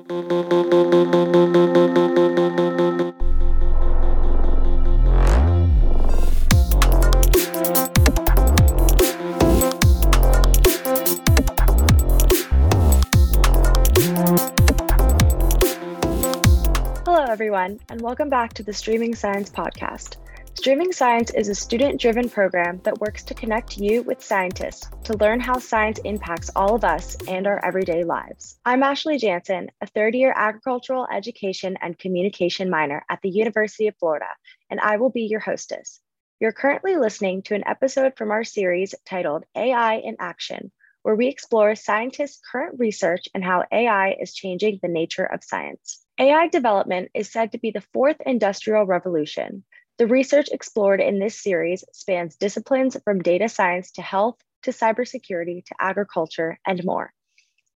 Hello, 0.00 0.16
everyone, 17.28 17.80
and 17.90 18.00
welcome 18.00 18.30
back 18.30 18.54
to 18.54 18.62
the 18.62 18.72
Streaming 18.72 19.14
Science 19.14 19.50
Podcast. 19.50 20.16
Streaming 20.60 20.92
Science 20.92 21.30
is 21.30 21.48
a 21.48 21.54
student 21.54 21.98
driven 21.98 22.28
program 22.28 22.82
that 22.84 23.00
works 23.00 23.22
to 23.22 23.32
connect 23.32 23.78
you 23.78 24.02
with 24.02 24.22
scientists 24.22 24.90
to 25.04 25.16
learn 25.16 25.40
how 25.40 25.58
science 25.58 25.98
impacts 26.04 26.50
all 26.54 26.74
of 26.74 26.84
us 26.84 27.16
and 27.26 27.46
our 27.46 27.64
everyday 27.64 28.04
lives. 28.04 28.60
I'm 28.62 28.82
Ashleigh 28.82 29.18
Jansen, 29.18 29.70
a 29.80 29.86
third 29.86 30.14
year 30.14 30.34
agricultural 30.36 31.06
education 31.10 31.78
and 31.80 31.98
communication 31.98 32.68
minor 32.68 33.02
at 33.08 33.20
the 33.22 33.30
University 33.30 33.86
of 33.86 33.96
Florida, 33.96 34.26
and 34.68 34.78
I 34.80 34.98
will 34.98 35.08
be 35.08 35.22
your 35.22 35.40
hostess. 35.40 35.98
You're 36.40 36.52
currently 36.52 36.96
listening 36.96 37.40
to 37.44 37.54
an 37.54 37.66
episode 37.66 38.18
from 38.18 38.30
our 38.30 38.44
series 38.44 38.94
titled 39.06 39.44
AI 39.56 39.94
in 39.94 40.16
Action, 40.20 40.72
where 41.00 41.16
we 41.16 41.28
explore 41.28 41.74
scientists' 41.74 42.42
current 42.52 42.78
research 42.78 43.28
and 43.34 43.42
how 43.42 43.64
AI 43.72 44.14
is 44.20 44.34
changing 44.34 44.80
the 44.82 44.88
nature 44.88 45.24
of 45.24 45.42
science. 45.42 46.04
AI 46.18 46.48
development 46.48 47.10
is 47.14 47.32
said 47.32 47.52
to 47.52 47.58
be 47.58 47.70
the 47.70 47.86
fourth 47.94 48.20
industrial 48.26 48.84
revolution. 48.84 49.64
The 50.00 50.06
research 50.06 50.48
explored 50.50 51.02
in 51.02 51.18
this 51.18 51.38
series 51.38 51.84
spans 51.92 52.36
disciplines 52.36 52.96
from 53.04 53.20
data 53.20 53.50
science 53.50 53.90
to 53.90 54.00
health 54.00 54.36
to 54.62 54.70
cybersecurity 54.70 55.62
to 55.66 55.74
agriculture 55.78 56.58
and 56.66 56.82
more. 56.86 57.12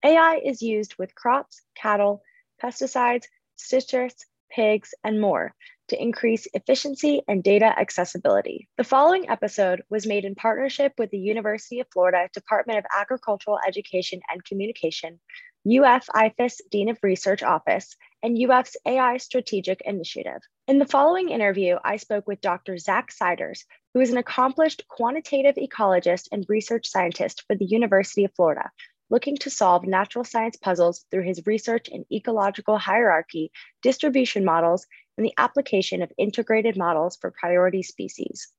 AI 0.02 0.40
is 0.42 0.62
used 0.62 0.94
with 0.96 1.14
crops, 1.14 1.60
cattle, 1.74 2.22
pesticides, 2.62 3.24
citrus, 3.56 4.14
pigs, 4.50 4.94
and 5.04 5.20
more 5.20 5.52
to 5.88 6.02
increase 6.02 6.48
efficiency 6.54 7.20
and 7.28 7.44
data 7.44 7.78
accessibility. 7.78 8.70
The 8.78 8.84
following 8.84 9.28
episode 9.28 9.82
was 9.90 10.06
made 10.06 10.24
in 10.24 10.34
partnership 10.34 10.94
with 10.96 11.10
the 11.10 11.18
University 11.18 11.80
of 11.80 11.88
Florida 11.92 12.30
Department 12.32 12.78
of 12.78 12.86
Agricultural 12.90 13.58
Education 13.68 14.22
and 14.32 14.42
Communication, 14.46 15.20
UF 15.66 16.06
IFAS 16.06 16.62
Dean 16.70 16.88
of 16.88 16.96
Research 17.02 17.42
Office, 17.42 17.94
and 18.22 18.38
UF's 18.38 18.78
AI 18.86 19.18
Strategic 19.18 19.82
Initiative. 19.82 20.40
In 20.66 20.78
the 20.78 20.86
following 20.86 21.28
interview, 21.28 21.76
I 21.84 21.98
spoke 21.98 22.26
with 22.26 22.40
Dr. 22.40 22.78
Zach 22.78 23.12
Siders, 23.12 23.66
who 23.92 24.00
is 24.00 24.10
an 24.10 24.16
accomplished 24.16 24.88
quantitative 24.88 25.56
ecologist 25.56 26.28
and 26.32 26.46
research 26.48 26.88
scientist 26.88 27.44
for 27.46 27.54
the 27.54 27.66
University 27.66 28.24
of 28.24 28.32
Florida, 28.34 28.70
looking 29.10 29.36
to 29.36 29.50
solve 29.50 29.86
natural 29.86 30.24
science 30.24 30.56
puzzles 30.56 31.04
through 31.10 31.24
his 31.24 31.44
research 31.44 31.88
in 31.88 32.06
ecological 32.10 32.78
hierarchy, 32.78 33.52
distribution 33.82 34.42
models, 34.42 34.86
and 35.18 35.26
the 35.26 35.34
application 35.36 36.00
of 36.00 36.10
integrated 36.16 36.78
models 36.78 37.18
for 37.20 37.30
priority 37.30 37.82
species. 37.82 38.50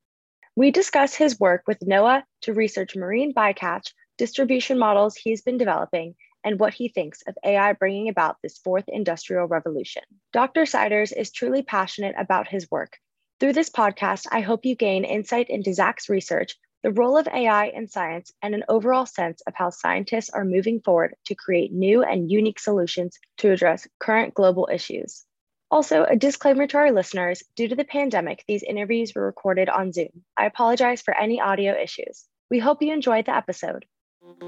We 0.54 0.70
discuss 0.70 1.16
his 1.16 1.40
work 1.40 1.64
with 1.66 1.80
NOAA 1.80 2.22
to 2.42 2.54
research 2.54 2.94
marine 2.94 3.34
bycatch, 3.34 3.92
distribution 4.16 4.78
models 4.78 5.16
he's 5.16 5.42
been 5.42 5.58
developing, 5.58 6.14
and 6.46 6.60
what 6.60 6.72
he 6.72 6.88
thinks 6.88 7.22
of 7.26 7.36
AI 7.44 7.72
bringing 7.72 8.08
about 8.08 8.36
this 8.42 8.56
fourth 8.56 8.84
industrial 8.88 9.46
revolution. 9.46 10.04
Dr. 10.32 10.64
Siders 10.64 11.12
is 11.12 11.32
truly 11.32 11.62
passionate 11.62 12.14
about 12.16 12.48
his 12.48 12.70
work. 12.70 12.96
Through 13.40 13.52
this 13.54 13.68
podcast, 13.68 14.26
I 14.30 14.40
hope 14.40 14.64
you 14.64 14.76
gain 14.76 15.04
insight 15.04 15.50
into 15.50 15.74
Zach's 15.74 16.08
research, 16.08 16.56
the 16.84 16.92
role 16.92 17.18
of 17.18 17.26
AI 17.26 17.66
in 17.66 17.88
science, 17.88 18.32
and 18.40 18.54
an 18.54 18.62
overall 18.68 19.06
sense 19.06 19.42
of 19.48 19.54
how 19.56 19.70
scientists 19.70 20.30
are 20.30 20.44
moving 20.44 20.80
forward 20.80 21.16
to 21.26 21.34
create 21.34 21.72
new 21.72 22.04
and 22.04 22.30
unique 22.30 22.60
solutions 22.60 23.18
to 23.38 23.50
address 23.50 23.88
current 23.98 24.32
global 24.32 24.68
issues. 24.72 25.26
Also, 25.68 26.04
a 26.04 26.14
disclaimer 26.14 26.68
to 26.68 26.78
our 26.78 26.92
listeners 26.92 27.42
due 27.56 27.66
to 27.66 27.74
the 27.74 27.84
pandemic, 27.84 28.44
these 28.46 28.62
interviews 28.62 29.12
were 29.14 29.26
recorded 29.26 29.68
on 29.68 29.92
Zoom. 29.92 30.22
I 30.36 30.46
apologize 30.46 31.02
for 31.02 31.12
any 31.12 31.40
audio 31.40 31.74
issues. 31.76 32.24
We 32.50 32.60
hope 32.60 32.82
you 32.82 32.92
enjoyed 32.92 33.26
the 33.26 33.36
episode. 33.36 33.84
Hey, 34.26 34.40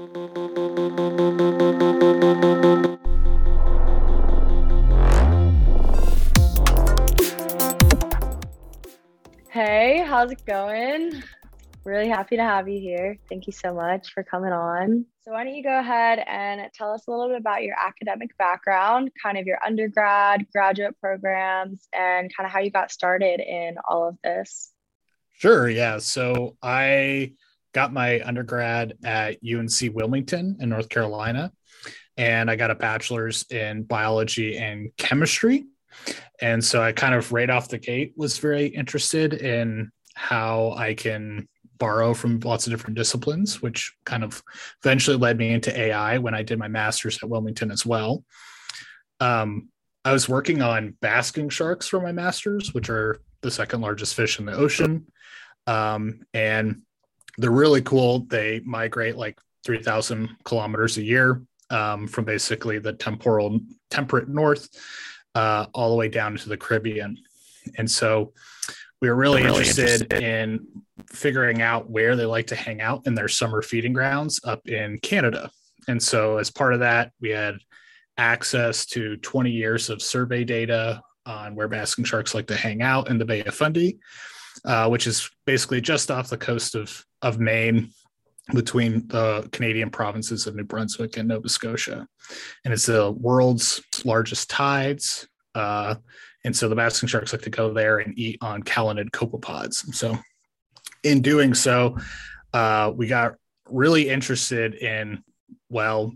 how's 10.05 10.31
it 10.31 10.45
going? 10.45 11.23
Really 11.85 12.09
happy 12.09 12.35
to 12.35 12.43
have 12.43 12.67
you 12.67 12.81
here. 12.81 13.17
Thank 13.29 13.47
you 13.47 13.53
so 13.53 13.73
much 13.73 14.11
for 14.11 14.21
coming 14.21 14.51
on. 14.51 15.05
So, 15.21 15.31
why 15.31 15.45
don't 15.45 15.55
you 15.55 15.63
go 15.63 15.79
ahead 15.79 16.25
and 16.27 16.69
tell 16.73 16.91
us 16.91 17.07
a 17.07 17.11
little 17.11 17.29
bit 17.29 17.37
about 17.37 17.63
your 17.63 17.77
academic 17.79 18.37
background, 18.37 19.11
kind 19.23 19.37
of 19.37 19.47
your 19.47 19.63
undergrad, 19.65 20.45
graduate 20.51 20.99
programs, 20.99 21.87
and 21.93 22.29
kind 22.35 22.45
of 22.45 22.51
how 22.51 22.59
you 22.59 22.69
got 22.69 22.91
started 22.91 23.39
in 23.39 23.77
all 23.87 24.09
of 24.09 24.17
this? 24.25 24.73
Sure. 25.37 25.69
Yeah. 25.69 25.99
So, 25.99 26.57
I 26.61 27.31
got 27.79 27.93
my 27.93 28.19
undergrad 28.25 28.93
at 29.05 29.37
UNC 29.41 29.93
Wilmington 29.93 30.57
in 30.59 30.67
North 30.67 30.89
Carolina, 30.89 31.49
and 32.17 32.51
I 32.51 32.57
got 32.57 32.71
a 32.71 32.75
bachelor's 32.75 33.45
in 33.49 33.83
biology 33.83 34.57
and 34.57 34.91
chemistry. 34.97 35.63
And 36.41 36.61
so 36.61 36.81
I 36.81 36.91
kind 36.91 37.15
of 37.15 37.31
right 37.31 37.49
off 37.49 37.69
the 37.69 37.77
gate 37.77 38.11
was 38.17 38.37
very 38.37 38.65
interested 38.65 39.33
in 39.33 39.93
how 40.13 40.73
I 40.75 40.93
can 40.93 41.47
borrow 41.77 42.13
from 42.13 42.41
lots 42.41 42.67
of 42.67 42.71
different 42.71 42.97
disciplines, 42.97 43.61
which 43.61 43.95
kind 44.03 44.25
of 44.25 44.43
eventually 44.83 45.15
led 45.15 45.37
me 45.37 45.53
into 45.53 45.71
AI 45.79 46.17
when 46.17 46.33
I 46.33 46.43
did 46.43 46.59
my 46.59 46.67
master's 46.67 47.17
at 47.23 47.29
Wilmington 47.29 47.71
as 47.71 47.85
well. 47.85 48.25
Um, 49.21 49.69
I 50.03 50.11
was 50.11 50.27
working 50.27 50.61
on 50.61 50.97
basking 50.99 51.47
sharks 51.47 51.87
for 51.87 52.01
my 52.01 52.11
master's, 52.11 52.73
which 52.73 52.89
are 52.89 53.21
the 53.39 53.51
second 53.51 53.79
largest 53.79 54.15
fish 54.15 54.37
in 54.37 54.45
the 54.45 54.51
ocean. 54.51 55.07
Um, 55.65 56.23
and 56.33 56.81
they're 57.39 57.51
really 57.51 57.81
cool. 57.81 58.19
They 58.19 58.61
migrate 58.65 59.15
like 59.15 59.39
3,000 59.65 60.29
kilometers 60.43 60.97
a 60.97 61.03
year 61.03 61.41
um, 61.69 62.07
from 62.07 62.25
basically 62.25 62.79
the 62.79 62.93
temporal 62.93 63.59
temperate 63.89 64.29
north 64.29 64.69
uh, 65.35 65.65
all 65.73 65.89
the 65.89 65.95
way 65.95 66.09
down 66.09 66.35
to 66.35 66.49
the 66.49 66.57
Caribbean. 66.57 67.17
And 67.77 67.89
so 67.89 68.33
we 69.01 69.09
were 69.09 69.15
really, 69.15 69.43
really 69.43 69.59
interested, 69.59 70.01
interested, 70.01 70.23
in 70.23 70.67
figuring 71.07 71.61
out 71.61 71.89
where 71.89 72.15
they 72.15 72.25
like 72.25 72.47
to 72.47 72.55
hang 72.55 72.81
out 72.81 73.07
in 73.07 73.15
their 73.15 73.27
summer 73.27 73.61
feeding 73.61 73.93
grounds 73.93 74.41
up 74.43 74.67
in 74.67 74.99
Canada. 74.99 75.49
And 75.87 76.01
so, 76.01 76.37
as 76.37 76.51
part 76.51 76.73
of 76.73 76.81
that, 76.81 77.13
we 77.21 77.29
had 77.29 77.55
access 78.17 78.85
to 78.87 79.15
20 79.17 79.49
years 79.49 79.89
of 79.89 80.01
survey 80.01 80.43
data 80.43 81.01
on 81.25 81.55
where 81.55 81.69
basking 81.69 82.03
sharks 82.03 82.35
like 82.35 82.47
to 82.47 82.55
hang 82.55 82.81
out 82.81 83.09
in 83.09 83.17
the 83.17 83.25
Bay 83.25 83.41
of 83.43 83.55
Fundy, 83.55 83.99
uh, 84.65 84.87
which 84.89 85.07
is 85.07 85.29
basically 85.45 85.81
just 85.81 86.11
off 86.11 86.29
the 86.29 86.37
coast 86.37 86.75
of 86.75 87.05
of 87.21 87.39
Maine 87.39 87.89
between 88.53 89.07
the 89.07 89.47
Canadian 89.51 89.89
provinces 89.89 90.47
of 90.47 90.55
New 90.55 90.63
Brunswick 90.63 91.17
and 91.17 91.27
Nova 91.27 91.49
Scotia. 91.49 92.07
And 92.65 92.73
it's 92.73 92.85
the 92.85 93.11
world's 93.11 93.81
largest 94.05 94.49
tides. 94.49 95.27
Uh, 95.53 95.95
and 96.45 96.55
so 96.55 96.69
the 96.69 96.75
basking 96.75 97.09
sharks 97.09 97.33
like 97.33 97.41
to 97.43 97.49
go 97.49 97.73
there 97.73 97.99
and 97.99 98.17
eat 98.17 98.37
on 98.41 98.63
calanid 98.63 99.11
copepods. 99.11 99.93
So 99.93 100.17
in 101.03 101.21
doing 101.21 101.53
so, 101.53 101.97
uh, 102.53 102.91
we 102.95 103.07
got 103.07 103.35
really 103.69 104.09
interested 104.09 104.73
in, 104.75 105.23
well, 105.69 106.13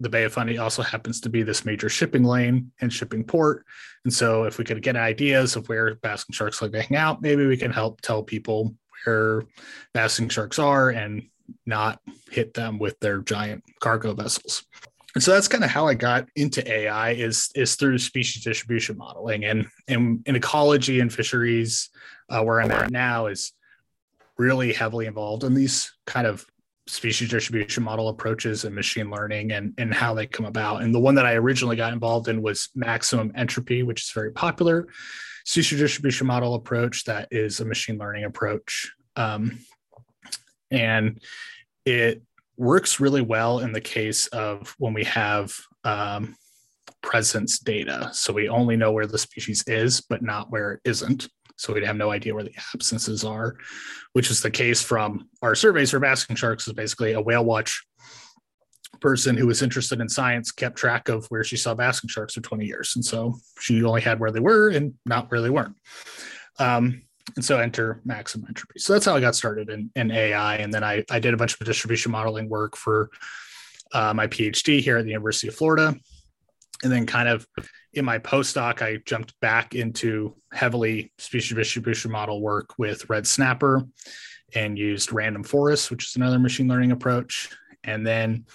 the 0.00 0.08
Bay 0.08 0.24
of 0.24 0.32
Fundy 0.32 0.58
also 0.58 0.82
happens 0.82 1.20
to 1.22 1.28
be 1.28 1.42
this 1.42 1.64
major 1.64 1.88
shipping 1.88 2.24
lane 2.24 2.70
and 2.80 2.92
shipping 2.92 3.24
port. 3.24 3.64
And 4.04 4.12
so 4.12 4.44
if 4.44 4.58
we 4.58 4.64
could 4.64 4.82
get 4.82 4.96
ideas 4.96 5.56
of 5.56 5.68
where 5.68 5.94
basking 5.96 6.34
sharks 6.34 6.60
like 6.60 6.72
to 6.72 6.82
hang 6.82 6.96
out, 6.96 7.22
maybe 7.22 7.46
we 7.46 7.56
can 7.56 7.72
help 7.72 8.00
tell 8.00 8.22
people 8.22 8.74
where 9.04 9.44
basking 9.94 10.28
sharks 10.28 10.58
are 10.58 10.90
and 10.90 11.28
not 11.64 12.00
hit 12.30 12.54
them 12.54 12.78
with 12.78 12.98
their 13.00 13.20
giant 13.20 13.64
cargo 13.80 14.12
vessels. 14.14 14.64
And 15.14 15.22
so 15.22 15.32
that's 15.32 15.48
kind 15.48 15.64
of 15.64 15.70
how 15.70 15.86
I 15.86 15.94
got 15.94 16.28
into 16.36 16.68
AI 16.70 17.12
is 17.12 17.50
is 17.54 17.76
through 17.76 17.96
species 17.98 18.44
distribution 18.44 18.98
modeling 18.98 19.46
and 19.46 19.66
and 19.88 20.22
in 20.26 20.36
ecology 20.36 21.00
and 21.00 21.10
fisheries 21.10 21.88
uh, 22.28 22.42
where 22.42 22.60
I'm 22.60 22.70
at 22.70 22.90
now 22.90 23.26
is 23.26 23.52
really 24.36 24.74
heavily 24.74 25.06
involved 25.06 25.42
in 25.42 25.54
these 25.54 25.90
kind 26.06 26.26
of 26.26 26.44
species 26.86 27.28
distribution 27.28 27.82
model 27.82 28.08
approaches 28.08 28.64
and 28.64 28.74
machine 28.74 29.10
learning 29.10 29.52
and, 29.52 29.74
and 29.78 29.92
how 29.92 30.14
they 30.14 30.26
come 30.26 30.46
about. 30.46 30.82
And 30.82 30.94
the 30.94 31.00
one 31.00 31.16
that 31.16 31.26
I 31.26 31.34
originally 31.34 31.76
got 31.76 31.92
involved 31.92 32.28
in 32.28 32.42
was 32.42 32.68
maximum 32.74 33.32
entropy, 33.34 33.82
which 33.82 34.02
is 34.02 34.10
very 34.10 34.30
popular 34.32 34.86
species 35.46 35.78
distribution 35.78 36.26
model 36.26 36.54
approach 36.54 37.04
that 37.04 37.28
is 37.30 37.60
a 37.60 37.64
machine 37.64 37.96
learning 37.96 38.24
approach. 38.24 38.92
Um, 39.14 39.60
and 40.70 41.22
it 41.86 42.20
works 42.56 42.98
really 42.98 43.22
well 43.22 43.60
in 43.60 43.72
the 43.72 43.80
case 43.80 44.26
of 44.28 44.74
when 44.78 44.92
we 44.92 45.04
have 45.04 45.56
um, 45.84 46.36
presence 47.00 47.60
data. 47.60 48.10
So 48.12 48.32
we 48.32 48.48
only 48.48 48.76
know 48.76 48.90
where 48.90 49.06
the 49.06 49.18
species 49.18 49.62
is, 49.68 50.00
but 50.00 50.20
not 50.20 50.50
where 50.50 50.72
it 50.72 50.80
isn't. 50.84 51.28
So 51.56 51.72
we'd 51.72 51.84
have 51.84 51.96
no 51.96 52.10
idea 52.10 52.34
where 52.34 52.44
the 52.44 52.54
absences 52.74 53.24
are, 53.24 53.56
which 54.12 54.30
is 54.30 54.42
the 54.42 54.50
case 54.50 54.82
from 54.82 55.28
our 55.42 55.54
surveys 55.54 55.90
for 55.90 56.00
basking 56.00 56.36
sharks 56.36 56.66
is 56.66 56.74
basically 56.74 57.12
a 57.12 57.20
whale 57.20 57.44
watch 57.44 57.84
person 59.00 59.36
who 59.36 59.46
was 59.46 59.62
interested 59.62 60.00
in 60.00 60.08
science 60.08 60.50
kept 60.50 60.76
track 60.76 61.08
of 61.08 61.26
where 61.26 61.44
she 61.44 61.56
saw 61.56 61.74
basking 61.74 62.08
sharks 62.08 62.34
for 62.34 62.40
20 62.40 62.64
years. 62.64 62.92
And 62.96 63.04
so 63.04 63.36
she 63.60 63.82
only 63.84 64.00
had 64.00 64.20
where 64.20 64.30
they 64.30 64.40
were 64.40 64.70
and 64.70 64.94
not 65.04 65.30
where 65.30 65.40
they 65.40 65.50
weren't. 65.50 65.76
Um, 66.58 67.02
and 67.34 67.44
so 67.44 67.58
enter 67.58 68.00
maximum 68.04 68.46
entropy. 68.48 68.78
So 68.78 68.92
that's 68.92 69.04
how 69.04 69.16
I 69.16 69.20
got 69.20 69.34
started 69.34 69.68
in, 69.68 69.90
in 69.96 70.10
AI. 70.10 70.56
And 70.56 70.72
then 70.72 70.84
I, 70.84 71.04
I 71.10 71.18
did 71.18 71.34
a 71.34 71.36
bunch 71.36 71.58
of 71.60 71.66
distribution 71.66 72.12
modeling 72.12 72.48
work 72.48 72.76
for 72.76 73.10
uh, 73.92 74.14
my 74.14 74.26
PhD 74.26 74.80
here 74.80 74.96
at 74.96 75.04
the 75.04 75.10
University 75.10 75.48
of 75.48 75.54
Florida. 75.54 75.94
And 76.82 76.92
then 76.92 77.06
kind 77.06 77.28
of 77.28 77.46
in 77.94 78.04
my 78.04 78.18
postdoc, 78.18 78.82
I 78.82 78.98
jumped 79.06 79.38
back 79.40 79.74
into 79.74 80.36
heavily 80.52 81.12
species 81.18 81.56
distribution 81.56 82.10
model 82.10 82.42
work 82.42 82.74
with 82.78 83.08
Red 83.08 83.26
Snapper 83.26 83.82
and 84.54 84.78
used 84.78 85.12
random 85.12 85.42
forests, 85.42 85.90
which 85.90 86.06
is 86.06 86.16
another 86.16 86.38
machine 86.38 86.68
learning 86.68 86.92
approach. 86.92 87.50
And 87.84 88.06
then 88.06 88.46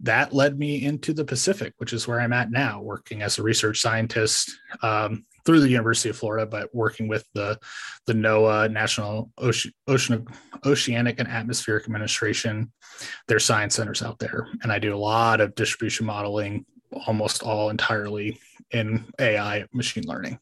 that 0.00 0.32
led 0.32 0.58
me 0.58 0.84
into 0.84 1.12
the 1.12 1.24
Pacific, 1.24 1.74
which 1.78 1.92
is 1.92 2.06
where 2.06 2.20
I'm 2.20 2.32
at 2.32 2.50
now, 2.50 2.80
working 2.80 3.20
as 3.20 3.38
a 3.38 3.42
research 3.42 3.80
scientist 3.80 4.56
um, 4.82 5.26
through 5.44 5.60
the 5.60 5.68
University 5.68 6.08
of 6.08 6.16
Florida, 6.16 6.46
but 6.46 6.72
working 6.74 7.08
with 7.08 7.26
the 7.34 7.58
the 8.06 8.12
NOAA 8.12 8.70
National 8.70 9.30
Ocean, 9.38 9.72
Ocean 9.88 10.24
Oceanic 10.64 11.18
and 11.18 11.28
Atmospheric 11.28 11.84
Administration, 11.84 12.72
their 13.26 13.40
science 13.40 13.74
centers 13.74 14.02
out 14.02 14.20
there, 14.20 14.46
and 14.62 14.70
I 14.70 14.78
do 14.78 14.94
a 14.94 14.98
lot 14.98 15.40
of 15.40 15.54
distribution 15.56 16.06
modeling, 16.06 16.64
almost 16.92 17.42
all 17.42 17.70
entirely 17.70 18.40
in 18.70 19.04
AI 19.18 19.66
machine 19.72 20.04
learning. 20.06 20.38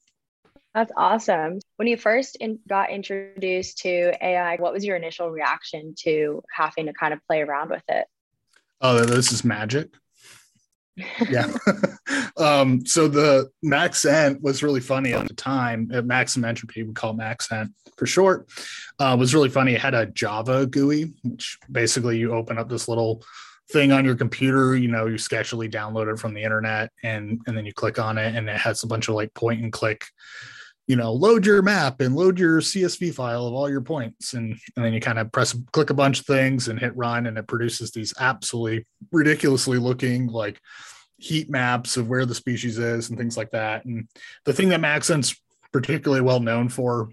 That's 0.75 0.93
awesome. 0.97 1.61
When 1.77 1.87
you 1.87 1.97
first 1.97 2.37
in, 2.37 2.59
got 2.69 2.91
introduced 2.91 3.79
to 3.79 4.13
AI, 4.21 4.57
what 4.57 4.73
was 4.73 4.85
your 4.85 4.97
initial 4.97 5.31
reaction 5.31 5.95
to 6.01 6.43
having 6.53 6.87
to 6.87 6.93
kind 6.93 7.15
of 7.15 7.21
play 7.29 7.43
around 7.43 7.71
with 7.71 7.85
it? 7.89 8.07
Oh, 8.81 9.05
this 9.05 9.31
is 9.31 9.45
magic 9.45 9.95
yeah. 11.29 11.53
um, 12.37 12.85
so 12.87 13.09
the 13.09 13.51
Maxent 13.65 14.41
was 14.41 14.63
really 14.63 14.81
funny 14.81 15.13
at 15.13 15.27
the 15.27 15.35
time. 15.35 15.91
At 15.93 16.07
Maximum 16.07 16.49
Entropy, 16.49 16.83
we 16.83 16.93
call 16.93 17.15
Maxent 17.15 17.73
for 17.97 18.07
short. 18.07 18.49
Uh, 18.99 19.17
was 19.19 19.35
really 19.35 19.49
funny. 19.49 19.75
It 19.75 19.81
had 19.81 19.95
a 19.95 20.07
Java 20.07 20.67
GUI, 20.67 21.13
which 21.23 21.59
basically 21.71 22.19
you 22.19 22.33
open 22.33 22.59
up 22.59 22.69
this 22.69 22.89
little 22.89 23.25
thing 23.71 23.93
on 23.93 24.05
your 24.05 24.15
computer. 24.15 24.77
You 24.77 24.89
know, 24.89 25.07
you 25.07 25.17
sketchily 25.17 25.71
download 25.71 26.13
it 26.13 26.19
from 26.19 26.35
the 26.35 26.43
internet, 26.43 26.91
and 27.03 27.41
and 27.47 27.57
then 27.57 27.67
you 27.67 27.73
click 27.73 27.99
on 27.99 28.19
it, 28.19 28.35
and 28.35 28.49
it 28.49 28.57
has 28.57 28.83
a 28.83 28.87
bunch 28.87 29.09
of 29.09 29.15
like 29.15 29.33
point 29.35 29.63
and 29.63 29.73
click 29.73 30.05
you 30.87 30.97
know, 30.97 31.13
load 31.13 31.47
your 31.47 31.63
map 31.63 32.01
and 32.01 32.15
load 32.15 32.39
your 32.39 32.61
CSV 32.61 33.15
file 33.15 33.47
of 33.47 33.55
all 33.55 33.71
your 33.71 33.81
points. 33.81 34.35
And, 34.35 34.59
and 34.77 34.85
then 34.85 34.93
you 34.93 35.01
kind 35.01 35.19
of 35.19 35.33
press, 35.33 35.57
click 35.73 35.91
a 35.91 35.95
bunch 35.95 36.21
of 36.21 36.27
things 36.27 36.69
and 36.69 36.79
hit 36.79 36.95
run, 36.97 37.27
and 37.27 37.39
it 37.39 37.47
produces 37.47 37.91
these 37.91 38.13
absolutely 38.21 38.87
ridiculously 39.11 39.79
looking 39.79 40.27
like 40.27 40.61
heat 41.17 41.49
maps 41.49 41.97
of 41.97 42.09
where 42.09 42.27
the 42.27 42.35
species 42.35 42.79
is 42.79 43.09
and 43.09 43.19
things 43.19 43.37
like 43.37 43.51
that. 43.53 43.85
And 43.87 44.09
the 44.45 44.53
thing 44.53 44.69
that 44.71 44.81
Maxent's 44.81 45.41
particularly 45.73 46.21
well 46.21 46.41
known 46.41 46.69
for 46.69 47.09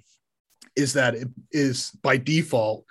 is 0.75 0.93
that 0.93 1.15
it 1.15 1.27
is 1.51 1.91
by 2.01 2.17
default 2.17 2.85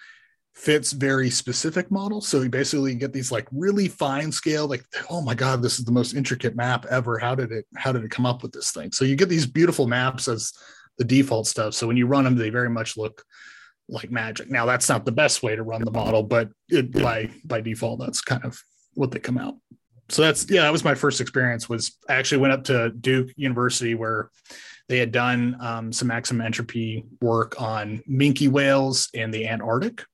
fits 0.61 0.93
very 0.93 1.31
specific 1.31 1.91
models. 1.91 2.29
So 2.29 2.43
you 2.43 2.51
basically 2.51 2.95
get 2.95 3.15
these 3.15 3.33
like 3.33 3.49
really 3.51 3.89
fine 3.89 4.31
scale, 4.31 4.69
like, 4.69 4.85
oh 5.09 5.23
my 5.23 5.35
God, 5.35 5.63
this 5.63 5.79
is 5.79 5.87
the 5.87 5.93
most 5.93 6.15
intricate 6.15 6.55
map 6.55 6.85
ever. 6.91 7.19
How 7.19 7.35
did 7.35 7.51
it, 7.51 7.65
how 7.77 7.93
did 7.93 8.05
it 8.05 8.11
come 8.11 8.27
up 8.27 8.43
with 8.43 8.53
this 8.53 8.71
thing? 8.71 8.93
So 8.93 9.07
you 9.07 9.17
get 9.17 9.31
these 9.31 9.47
beautiful 9.47 9.87
maps 9.87 10.29
as 10.29 10.53
the 10.99 11.05
default 11.05 11.47
stuff. 11.47 11.73
So 11.73 11.87
when 11.87 11.97
you 11.97 12.07
run 12.07 12.25
them, 12.25 12.37
they 12.37 12.51
very 12.51 12.69
much 12.69 12.99
look 12.99 13.25
like 13.89 14.11
magic. 14.11 14.51
Now 14.51 14.67
that's 14.67 14.89
not 14.89 15.07
the 15.07 15.13
best 15.13 15.43
way 15.43 15.57
to 15.57 15.63
run 15.63 15.83
the 15.83 15.91
model, 15.91 16.23
but 16.23 16.51
it, 16.69 16.93
by 16.93 17.31
by 17.45 17.63
default, 17.63 17.99
that's 17.99 18.21
kind 18.21 18.45
of 18.45 18.63
what 18.93 19.11
they 19.11 19.19
come 19.19 19.39
out. 19.39 19.57
So 20.11 20.21
that's 20.23 20.49
yeah, 20.51 20.63
that 20.63 20.73
was 20.73 20.85
my 20.85 20.95
first 20.95 21.23
experience. 21.23 21.71
Was 21.71 21.97
I 22.07 22.15
actually 22.17 22.43
went 22.43 22.53
up 22.53 22.65
to 22.65 22.91
Duke 22.91 23.31
University 23.37 23.95
where 23.95 24.31
they 24.91 24.99
had 24.99 25.11
done 25.11 25.57
um, 25.61 25.93
some 25.93 26.09
maximum 26.09 26.45
entropy 26.45 27.07
work 27.23 27.61
on 27.61 28.03
minke 28.09 28.49
whales 28.49 29.09
in 29.15 29.31
the 29.31 29.49
Antarctic, 29.49 30.05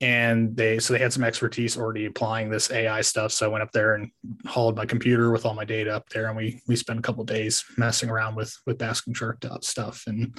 and 0.00 0.54
they 0.54 0.78
so 0.78 0.92
they 0.92 0.98
had 0.98 1.12
some 1.12 1.24
expertise 1.24 1.78
already 1.78 2.04
applying 2.04 2.50
this 2.50 2.70
AI 2.70 3.00
stuff. 3.00 3.32
So 3.32 3.46
I 3.46 3.48
went 3.48 3.62
up 3.62 3.72
there 3.72 3.94
and 3.94 4.10
hauled 4.46 4.76
my 4.76 4.84
computer 4.84 5.30
with 5.30 5.46
all 5.46 5.54
my 5.54 5.64
data 5.64 5.94
up 5.94 6.08
there, 6.10 6.28
and 6.28 6.36
we 6.36 6.60
we 6.66 6.76
spent 6.76 6.98
a 6.98 7.02
couple 7.02 7.24
days 7.24 7.64
messing 7.78 8.10
around 8.10 8.34
with 8.34 8.54
with 8.66 8.78
basking 8.78 9.14
shark 9.14 9.44
stuff. 9.62 10.04
And 10.06 10.38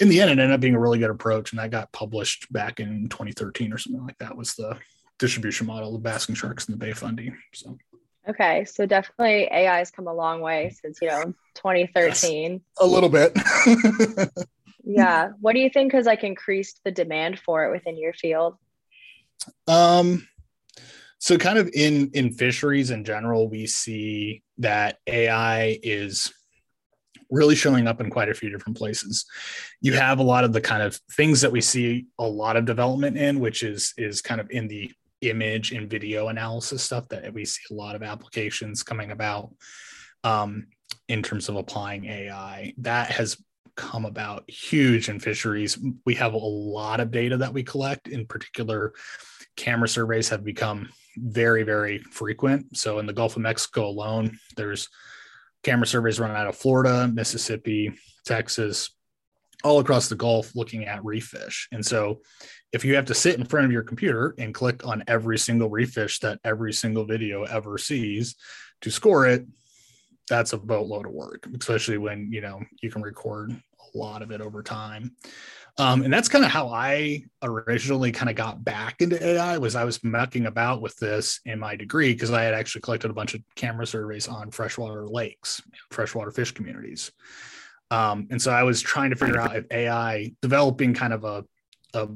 in 0.00 0.08
the 0.08 0.20
end, 0.20 0.30
it 0.30 0.38
ended 0.38 0.50
up 0.50 0.60
being 0.60 0.74
a 0.74 0.80
really 0.80 0.98
good 0.98 1.10
approach, 1.10 1.52
and 1.52 1.60
that 1.60 1.70
got 1.70 1.92
published 1.92 2.52
back 2.52 2.80
in 2.80 3.08
2013 3.08 3.72
or 3.72 3.78
something 3.78 4.04
like 4.04 4.18
that. 4.18 4.36
Was 4.36 4.54
the 4.54 4.76
distribution 5.18 5.66
model 5.66 5.94
of 5.94 6.02
basking 6.02 6.34
sharks 6.34 6.68
in 6.68 6.72
the 6.72 6.78
Bay 6.78 6.92
Fundy. 6.92 7.32
So. 7.52 7.76
Okay, 8.28 8.64
so 8.66 8.84
definitely 8.84 9.48
AI 9.50 9.78
has 9.78 9.90
come 9.90 10.06
a 10.06 10.12
long 10.12 10.40
way 10.40 10.74
since 10.82 10.98
you 11.00 11.08
know 11.08 11.34
2013. 11.54 12.52
Yes, 12.52 12.60
a 12.78 12.86
little 12.86 13.08
bit. 13.08 13.32
yeah. 14.84 15.30
What 15.40 15.54
do 15.54 15.60
you 15.60 15.70
think 15.70 15.92
has 15.92 16.06
like 16.06 16.24
increased 16.24 16.80
the 16.84 16.90
demand 16.90 17.38
for 17.38 17.64
it 17.64 17.70
within 17.70 17.96
your 17.96 18.12
field? 18.12 18.56
Um, 19.66 20.26
so 21.18 21.36
kind 21.36 21.58
of 21.58 21.68
in 21.74 22.10
in 22.14 22.32
fisheries 22.32 22.90
in 22.90 23.04
general, 23.04 23.48
we 23.48 23.66
see 23.66 24.42
that 24.58 24.98
AI 25.06 25.78
is 25.82 26.32
really 27.30 27.54
showing 27.54 27.86
up 27.86 28.00
in 28.00 28.10
quite 28.10 28.28
a 28.28 28.34
few 28.34 28.50
different 28.50 28.78
places. 28.78 29.26
You 29.80 29.92
have 29.94 30.18
a 30.18 30.22
lot 30.22 30.44
of 30.44 30.52
the 30.52 30.60
kind 30.60 30.82
of 30.82 30.98
things 31.12 31.40
that 31.40 31.52
we 31.52 31.60
see 31.60 32.06
a 32.18 32.26
lot 32.26 32.56
of 32.56 32.64
development 32.64 33.16
in, 33.16 33.40
which 33.40 33.62
is 33.62 33.94
is 33.96 34.22
kind 34.22 34.40
of 34.40 34.50
in 34.50 34.68
the 34.68 34.92
image 35.20 35.72
and 35.72 35.90
video 35.90 36.28
analysis 36.28 36.82
stuff 36.82 37.08
that 37.08 37.32
we 37.34 37.44
see 37.44 37.62
a 37.70 37.74
lot 37.74 37.96
of 37.96 38.02
applications 38.04 38.84
coming 38.84 39.10
about 39.10 39.50
um, 40.22 40.68
in 41.08 41.22
terms 41.22 41.48
of 41.48 41.56
applying 41.56 42.04
AI. 42.04 42.72
That 42.78 43.10
has 43.10 43.36
come 43.78 44.04
about 44.04 44.50
huge 44.50 45.08
in 45.08 45.20
fisheries. 45.20 45.78
We 46.04 46.16
have 46.16 46.34
a 46.34 46.38
lot 46.38 46.98
of 47.00 47.12
data 47.12 47.36
that 47.38 47.54
we 47.54 47.62
collect, 47.62 48.08
in 48.08 48.26
particular, 48.26 48.92
camera 49.56 49.88
surveys 49.88 50.28
have 50.28 50.44
become 50.44 50.90
very, 51.16 51.62
very 51.62 52.00
frequent. 52.00 52.76
So 52.76 52.98
in 52.98 53.06
the 53.06 53.12
Gulf 53.12 53.36
of 53.36 53.42
Mexico 53.42 53.86
alone, 53.86 54.38
there's 54.56 54.88
camera 55.62 55.86
surveys 55.86 56.18
run 56.18 56.32
out 56.32 56.48
of 56.48 56.56
Florida, 56.56 57.08
Mississippi, 57.08 57.92
Texas, 58.26 58.90
all 59.62 59.78
across 59.78 60.08
the 60.08 60.16
Gulf 60.16 60.54
looking 60.56 60.84
at 60.84 61.04
reef 61.04 61.26
fish. 61.26 61.68
And 61.72 61.84
so 61.84 62.20
if 62.72 62.84
you 62.84 62.96
have 62.96 63.06
to 63.06 63.14
sit 63.14 63.38
in 63.38 63.46
front 63.46 63.66
of 63.66 63.72
your 63.72 63.82
computer 63.82 64.34
and 64.38 64.52
click 64.52 64.84
on 64.86 65.04
every 65.06 65.38
single 65.38 65.70
reef 65.70 65.92
fish 65.92 66.18
that 66.20 66.40
every 66.44 66.72
single 66.72 67.04
video 67.04 67.44
ever 67.44 67.78
sees 67.78 68.34
to 68.82 68.90
score 68.90 69.26
it, 69.26 69.46
that's 70.28 70.52
a 70.52 70.58
boatload 70.58 71.06
of 71.06 71.12
work, 71.12 71.48
especially 71.58 71.98
when 71.98 72.30
you 72.30 72.40
know 72.40 72.60
you 72.82 72.90
can 72.90 73.02
record 73.02 73.56
lot 73.94 74.22
of 74.22 74.30
it 74.30 74.40
over 74.40 74.62
time. 74.62 75.12
Um, 75.78 76.02
and 76.02 76.12
that's 76.12 76.28
kind 76.28 76.44
of 76.44 76.50
how 76.50 76.68
I 76.70 77.22
originally 77.40 78.10
kind 78.10 78.28
of 78.28 78.34
got 78.34 78.64
back 78.64 79.00
into 79.00 79.24
AI 79.24 79.58
was 79.58 79.76
I 79.76 79.84
was 79.84 80.02
mucking 80.02 80.46
about 80.46 80.82
with 80.82 80.96
this 80.96 81.40
in 81.44 81.60
my 81.60 81.76
degree 81.76 82.12
because 82.12 82.32
I 82.32 82.42
had 82.42 82.52
actually 82.52 82.80
collected 82.80 83.12
a 83.12 83.14
bunch 83.14 83.34
of 83.34 83.42
camera 83.54 83.86
surveys 83.86 84.26
on 84.26 84.50
freshwater 84.50 85.06
lakes, 85.06 85.62
freshwater 85.90 86.32
fish 86.32 86.50
communities. 86.50 87.12
Um, 87.92 88.26
and 88.30 88.42
so 88.42 88.50
I 88.50 88.64
was 88.64 88.82
trying 88.82 89.10
to 89.10 89.16
figure 89.16 89.40
out 89.40 89.54
if 89.54 89.66
AI 89.70 90.32
developing 90.42 90.94
kind 90.94 91.12
of 91.12 91.24
a, 91.24 91.44
a 91.94 92.08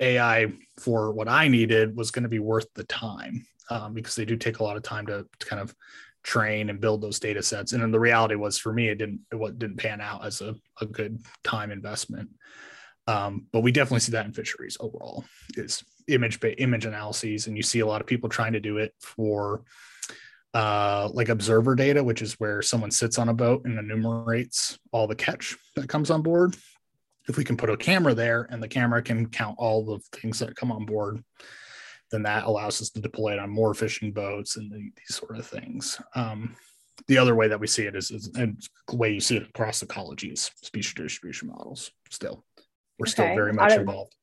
AI 0.00 0.52
for 0.80 1.12
what 1.12 1.28
I 1.28 1.46
needed 1.46 1.96
was 1.96 2.10
going 2.10 2.24
to 2.24 2.28
be 2.28 2.38
worth 2.40 2.66
the 2.74 2.84
time 2.84 3.46
um, 3.70 3.94
because 3.94 4.16
they 4.16 4.24
do 4.24 4.36
take 4.36 4.58
a 4.58 4.64
lot 4.64 4.76
of 4.76 4.82
time 4.82 5.06
to, 5.06 5.26
to 5.38 5.46
kind 5.46 5.62
of 5.62 5.74
train 6.22 6.70
and 6.70 6.80
build 6.80 7.00
those 7.00 7.20
data 7.20 7.42
sets. 7.42 7.72
And 7.72 7.82
then 7.82 7.90
the 7.90 8.00
reality 8.00 8.34
was 8.34 8.58
for 8.58 8.72
me, 8.72 8.88
it 8.88 8.96
didn't 8.98 9.20
it 9.32 9.36
what 9.36 9.58
didn't 9.58 9.78
pan 9.78 10.00
out 10.00 10.24
as 10.24 10.40
a, 10.40 10.54
a 10.80 10.86
good 10.86 11.20
time 11.44 11.70
investment. 11.70 12.30
Um, 13.06 13.46
but 13.52 13.62
we 13.62 13.72
definitely 13.72 14.00
see 14.00 14.12
that 14.12 14.26
in 14.26 14.32
fisheries 14.32 14.76
overall 14.78 15.24
is 15.54 15.82
image 16.06 16.38
image 16.58 16.84
analyses, 16.84 17.46
and 17.46 17.56
you 17.56 17.62
see 17.62 17.80
a 17.80 17.86
lot 17.86 18.00
of 18.00 18.06
people 18.06 18.28
trying 18.28 18.52
to 18.52 18.60
do 18.60 18.78
it 18.78 18.94
for 19.00 19.62
uh, 20.52 21.08
like 21.12 21.28
observer 21.28 21.74
data, 21.74 22.02
which 22.02 22.22
is 22.22 22.34
where 22.34 22.62
someone 22.62 22.90
sits 22.90 23.18
on 23.18 23.28
a 23.28 23.34
boat 23.34 23.64
and 23.64 23.78
enumerates 23.78 24.78
all 24.92 25.06
the 25.06 25.14
catch 25.14 25.56
that 25.76 25.88
comes 25.88 26.10
on 26.10 26.22
board. 26.22 26.56
If 27.28 27.36
we 27.36 27.44
can 27.44 27.56
put 27.56 27.70
a 27.70 27.76
camera 27.76 28.14
there 28.14 28.48
and 28.50 28.62
the 28.62 28.68
camera 28.68 29.02
can 29.02 29.28
count 29.28 29.56
all 29.58 29.84
the 29.84 29.98
things 30.18 30.40
that 30.40 30.56
come 30.56 30.72
on 30.72 30.84
board, 30.84 31.22
then 32.10 32.22
that 32.24 32.44
allows 32.44 32.80
us 32.80 32.90
to 32.90 33.00
deploy 33.00 33.32
it 33.32 33.38
on 33.38 33.50
more 33.50 33.74
fishing 33.74 34.12
boats 34.12 34.56
and 34.56 34.70
the, 34.70 34.78
these 34.78 35.16
sort 35.16 35.38
of 35.38 35.46
things. 35.46 36.00
Um, 36.14 36.56
the 37.06 37.18
other 37.18 37.34
way 37.34 37.48
that 37.48 37.60
we 37.60 37.66
see 37.66 37.84
it 37.84 37.96
is, 37.96 38.10
is 38.10 38.30
and 38.36 38.60
the 38.88 38.96
way 38.96 39.12
you 39.12 39.20
see 39.20 39.36
it 39.36 39.48
across 39.48 39.82
ecologies, 39.82 40.50
species 40.62 40.94
distribution 40.94 41.48
models. 41.48 41.90
Still, 42.10 42.44
we're 42.98 43.04
okay. 43.04 43.10
still 43.10 43.34
very 43.34 43.52
much 43.52 43.72
of, 43.72 43.80
involved. 43.80 44.14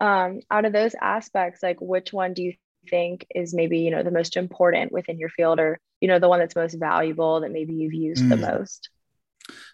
Um, 0.00 0.40
out 0.50 0.64
of 0.64 0.72
those 0.72 0.94
aspects, 1.00 1.62
like 1.62 1.80
which 1.80 2.12
one 2.12 2.34
do 2.34 2.42
you 2.42 2.54
think 2.88 3.26
is 3.34 3.54
maybe 3.54 3.80
you 3.80 3.90
know 3.90 4.02
the 4.02 4.10
most 4.10 4.36
important 4.36 4.92
within 4.92 5.18
your 5.18 5.28
field, 5.30 5.60
or 5.60 5.78
you 6.00 6.08
know 6.08 6.18
the 6.18 6.28
one 6.28 6.38
that's 6.38 6.56
most 6.56 6.74
valuable 6.74 7.40
that 7.40 7.52
maybe 7.52 7.74
you've 7.74 7.94
used 7.94 8.24
mm. 8.24 8.30
the 8.30 8.36
most? 8.36 8.90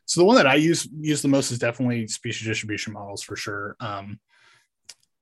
So 0.05 0.21
the 0.21 0.25
one 0.25 0.37
that 0.37 0.47
I 0.47 0.57
use 0.57 0.89
use 0.93 1.23
the 1.23 1.29
most 1.29 1.51
is 1.51 1.59
definitely 1.59 2.07
species 2.09 2.47
distribution 2.47 2.93
models 2.93 3.23
for 3.23 3.37
sure. 3.37 3.77
Um, 3.81 4.19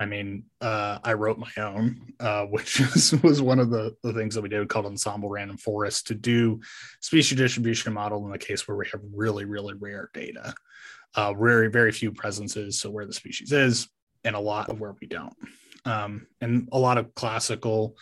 I 0.01 0.07
mean, 0.07 0.45
uh, 0.63 0.99
I 1.05 1.13
wrote 1.13 1.39
my 1.39 1.51
own, 1.59 2.15
uh, 2.19 2.45
which 2.47 2.81
is, 2.81 3.15
was 3.23 3.43
one 3.43 3.61
of 3.61 3.71
the, 3.71 3.95
the 4.03 4.15
things 4.15 4.35
that 4.35 4.41
we 4.41 4.49
did 4.49 4.69
called 4.69 4.87
Ensemble 4.87 5.29
Random 5.29 5.59
Forest 5.59 6.07
to 6.09 6.15
do 6.15 6.61
species 7.01 7.39
distribution 7.39 7.93
model 7.93 8.25
in 8.25 8.33
the 8.33 8.39
case 8.39 8.67
where 8.67 8.77
we 8.77 8.89
have 8.91 9.03
really, 9.15 9.45
really 9.45 9.75
rare 9.75 10.11
data, 10.15 10.55
uh, 11.15 11.35
very, 11.35 11.71
very 11.71 11.93
few 11.93 12.11
presences. 12.11 12.81
So 12.81 12.91
where 12.91 13.07
the 13.07 13.13
species 13.13 13.53
is, 13.53 13.89
and 14.25 14.35
a 14.35 14.41
lot 14.41 14.71
of 14.71 14.81
where 14.81 14.97
we 15.01 15.07
don't. 15.07 15.35
Um, 15.85 16.27
and 16.41 16.69
a 16.73 16.79
lot 16.79 16.99
of 16.99 17.15
classical 17.15 17.97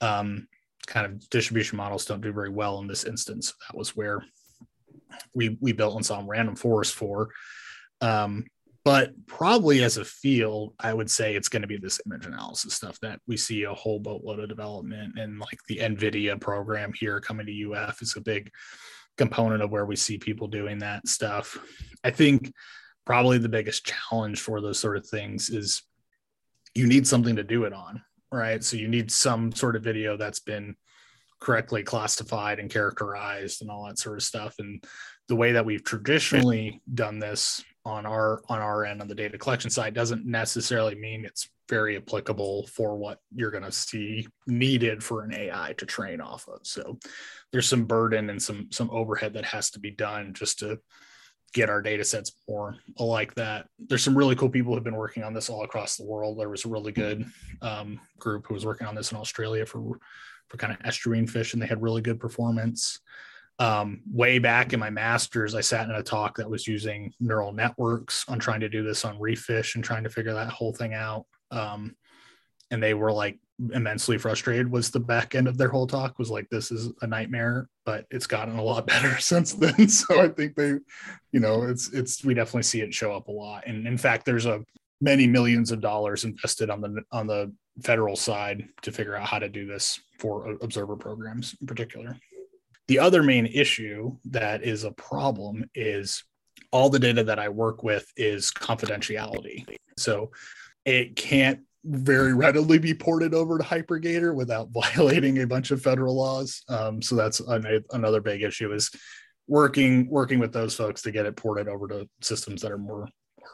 um, 0.00 0.46
kind 0.86 1.06
of 1.06 1.28
distribution 1.28 1.76
models 1.76 2.04
don't 2.04 2.20
do 2.20 2.32
very 2.32 2.50
well 2.50 2.78
in 2.80 2.86
this 2.86 3.04
instance. 3.04 3.54
That 3.68 3.76
was 3.76 3.96
where 3.96 4.24
we 5.34 5.56
we 5.60 5.72
built 5.72 5.94
Ensemble 5.94 6.28
Random 6.28 6.56
Forest 6.56 6.94
for. 6.94 7.30
Um, 8.00 8.46
but 8.84 9.12
probably 9.26 9.82
as 9.84 9.96
a 9.96 10.04
field, 10.04 10.74
I 10.80 10.92
would 10.92 11.10
say 11.10 11.34
it's 11.34 11.48
going 11.48 11.62
to 11.62 11.68
be 11.68 11.76
this 11.76 12.00
image 12.06 12.26
analysis 12.26 12.74
stuff 12.74 12.98
that 13.00 13.20
we 13.26 13.36
see 13.36 13.62
a 13.62 13.74
whole 13.74 14.00
boatload 14.00 14.40
of 14.40 14.48
development 14.48 15.18
and 15.18 15.38
like 15.38 15.58
the 15.68 15.78
NVIDIA 15.78 16.40
program 16.40 16.92
here 16.98 17.20
coming 17.20 17.46
to 17.46 17.72
UF 17.72 18.02
is 18.02 18.16
a 18.16 18.20
big 18.20 18.50
component 19.16 19.62
of 19.62 19.70
where 19.70 19.86
we 19.86 19.94
see 19.94 20.18
people 20.18 20.48
doing 20.48 20.78
that 20.78 21.06
stuff. 21.06 21.58
I 22.02 22.10
think 22.10 22.52
probably 23.04 23.38
the 23.38 23.48
biggest 23.48 23.86
challenge 23.86 24.40
for 24.40 24.60
those 24.60 24.78
sort 24.78 24.96
of 24.96 25.06
things 25.06 25.48
is 25.48 25.82
you 26.74 26.86
need 26.86 27.06
something 27.06 27.36
to 27.36 27.44
do 27.44 27.64
it 27.64 27.72
on, 27.72 28.02
right? 28.32 28.64
So 28.64 28.76
you 28.76 28.88
need 28.88 29.12
some 29.12 29.52
sort 29.52 29.76
of 29.76 29.84
video 29.84 30.16
that's 30.16 30.40
been 30.40 30.74
correctly 31.40 31.82
classified 31.82 32.58
and 32.58 32.70
characterized 32.70 33.62
and 33.62 33.70
all 33.70 33.86
that 33.86 33.98
sort 33.98 34.16
of 34.16 34.22
stuff. 34.22 34.54
And 34.58 34.82
the 35.28 35.36
way 35.36 35.52
that 35.52 35.66
we've 35.66 35.84
traditionally 35.84 36.80
done 36.92 37.18
this 37.18 37.62
on 37.84 38.06
our 38.06 38.42
on 38.48 38.60
our 38.60 38.84
end 38.84 39.00
on 39.00 39.08
the 39.08 39.14
data 39.14 39.36
collection 39.36 39.70
side 39.70 39.94
doesn't 39.94 40.24
necessarily 40.24 40.94
mean 40.94 41.24
it's 41.24 41.48
very 41.68 41.96
applicable 41.96 42.66
for 42.66 42.96
what 42.96 43.18
you're 43.34 43.50
going 43.50 43.62
to 43.62 43.72
see 43.72 44.26
needed 44.46 45.02
for 45.02 45.22
an 45.22 45.32
AI 45.32 45.74
to 45.78 45.86
train 45.86 46.20
off 46.20 46.46
of. 46.48 46.60
So 46.64 46.98
there's 47.50 47.68
some 47.68 47.84
burden 47.84 48.30
and 48.30 48.40
some 48.40 48.68
some 48.70 48.90
overhead 48.90 49.34
that 49.34 49.44
has 49.46 49.70
to 49.70 49.80
be 49.80 49.90
done 49.90 50.34
just 50.34 50.58
to 50.60 50.78
get 51.54 51.70
our 51.70 51.82
data 51.82 52.04
sets 52.04 52.32
more 52.48 52.76
like 52.98 53.34
that. 53.34 53.66
There's 53.78 54.02
some 54.02 54.16
really 54.16 54.34
cool 54.36 54.48
people 54.48 54.74
who've 54.74 54.84
been 54.84 54.96
working 54.96 55.22
on 55.22 55.34
this 55.34 55.50
all 55.50 55.64
across 55.64 55.96
the 55.96 56.04
world. 56.04 56.38
There 56.38 56.48
was 56.48 56.64
a 56.64 56.68
really 56.68 56.92
good 56.92 57.26
um, 57.60 58.00
group 58.18 58.46
who 58.46 58.54
was 58.54 58.64
working 58.64 58.86
on 58.86 58.94
this 58.94 59.12
in 59.12 59.18
Australia 59.18 59.66
for 59.66 59.98
for 60.48 60.56
kind 60.58 60.72
of 60.72 60.78
estuarine 60.80 61.28
fish, 61.28 61.52
and 61.52 61.62
they 61.62 61.66
had 61.66 61.82
really 61.82 62.02
good 62.02 62.20
performance 62.20 63.00
um, 63.62 64.00
way 64.12 64.40
back 64.40 64.72
in 64.72 64.80
my 64.80 64.90
master's, 64.90 65.54
I 65.54 65.60
sat 65.60 65.88
in 65.88 65.94
a 65.94 66.02
talk 66.02 66.36
that 66.36 66.50
was 66.50 66.66
using 66.66 67.12
neural 67.20 67.52
networks 67.52 68.24
on 68.26 68.40
trying 68.40 68.58
to 68.58 68.68
do 68.68 68.82
this 68.82 69.04
on 69.04 69.20
reef 69.20 69.38
fish 69.38 69.76
and 69.76 69.84
trying 69.84 70.02
to 70.02 70.10
figure 70.10 70.34
that 70.34 70.48
whole 70.48 70.72
thing 70.72 70.94
out. 70.94 71.26
Um, 71.52 71.94
and 72.72 72.82
they 72.82 72.92
were 72.92 73.12
like 73.12 73.38
immensely 73.72 74.18
frustrated 74.18 74.68
was 74.68 74.90
the 74.90 74.98
back 74.98 75.36
end 75.36 75.46
of 75.46 75.56
their 75.56 75.68
whole 75.68 75.86
talk 75.86 76.18
was 76.18 76.28
like 76.28 76.48
this 76.50 76.72
is 76.72 76.90
a 77.02 77.06
nightmare 77.06 77.68
but 77.84 78.06
it's 78.10 78.26
gotten 78.26 78.58
a 78.58 78.62
lot 78.62 78.86
better 78.94 79.16
since 79.20 79.52
then. 79.52 79.88
So 79.88 80.20
i 80.20 80.26
think 80.26 80.56
they 80.56 80.78
you 81.30 81.38
know 81.38 81.62
it's 81.62 81.92
it's 81.92 82.24
we 82.24 82.34
definitely 82.34 82.64
see 82.64 82.80
it 82.80 82.92
show 82.92 83.14
up 83.14 83.28
a 83.28 83.32
lot. 83.32 83.64
And 83.66 83.86
in 83.86 83.96
fact 83.96 84.26
there's 84.26 84.46
a 84.46 84.64
many 85.00 85.28
millions 85.28 85.70
of 85.70 85.80
dollars 85.80 86.24
invested 86.24 86.68
on 86.68 86.80
the 86.80 87.04
on 87.12 87.28
the 87.28 87.52
federal 87.84 88.16
side 88.16 88.66
to 88.80 88.90
figure 88.90 89.14
out 89.14 89.28
how 89.28 89.38
to 89.38 89.48
do 89.48 89.66
this 89.66 90.00
for 90.18 90.56
observer 90.62 90.96
programs 90.96 91.54
in 91.60 91.68
particular 91.68 92.16
the 92.88 92.98
other 92.98 93.22
main 93.22 93.46
issue 93.46 94.16
that 94.26 94.62
is 94.62 94.84
a 94.84 94.92
problem 94.92 95.64
is 95.74 96.24
all 96.72 96.90
the 96.90 96.98
data 96.98 97.24
that 97.24 97.38
I 97.38 97.48
work 97.48 97.82
with 97.82 98.06
is 98.16 98.50
confidentiality. 98.50 99.66
So 99.98 100.30
it 100.84 101.16
can't 101.16 101.60
very 101.84 102.32
readily 102.32 102.78
be 102.78 102.94
ported 102.94 103.34
over 103.34 103.58
to 103.58 103.64
HiPerGator 103.64 104.34
without 104.34 104.68
violating 104.72 105.40
a 105.42 105.46
bunch 105.46 105.70
of 105.70 105.82
federal 105.82 106.16
laws. 106.16 106.62
Um, 106.68 107.02
so 107.02 107.14
that's 107.14 107.40
an, 107.40 107.84
another 107.92 108.20
big 108.20 108.42
issue 108.42 108.72
is 108.72 108.90
working 109.48 110.08
working 110.08 110.38
with 110.38 110.52
those 110.52 110.74
folks 110.74 111.02
to 111.02 111.10
get 111.10 111.26
it 111.26 111.36
ported 111.36 111.68
over 111.68 111.88
to 111.88 112.08
systems 112.20 112.62
that 112.62 112.70
are 112.70 112.78
more 112.78 113.08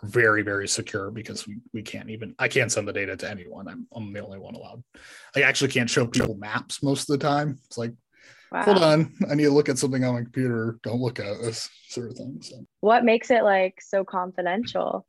very 0.04 0.42
very 0.42 0.68
secure 0.68 1.10
because 1.10 1.46
we, 1.46 1.58
we 1.72 1.82
can't 1.82 2.10
even 2.10 2.34
i 2.38 2.46
can't 2.46 2.70
send 2.70 2.86
the 2.86 2.92
data 2.92 3.16
to 3.16 3.28
anyone 3.28 3.66
I'm, 3.66 3.86
I'm 3.92 4.12
the 4.12 4.24
only 4.24 4.38
one 4.38 4.54
allowed 4.54 4.84
i 5.34 5.42
actually 5.42 5.70
can't 5.70 5.90
show 5.90 6.06
people 6.06 6.36
maps 6.36 6.82
most 6.82 7.08
of 7.10 7.18
the 7.18 7.26
time 7.26 7.58
it's 7.64 7.78
like 7.78 7.94
Wow. 8.50 8.62
Hold 8.62 8.78
on, 8.78 9.14
I 9.30 9.34
need 9.34 9.44
to 9.44 9.50
look 9.50 9.68
at 9.68 9.78
something 9.78 10.04
on 10.04 10.14
my 10.14 10.22
computer. 10.22 10.78
Don't 10.82 11.00
look 11.00 11.20
at 11.20 11.40
this 11.42 11.68
sort 11.88 12.10
of 12.10 12.16
thing. 12.16 12.38
So. 12.40 12.64
What 12.80 13.04
makes 13.04 13.30
it 13.30 13.44
like 13.44 13.80
so 13.82 14.04
confidential? 14.04 15.06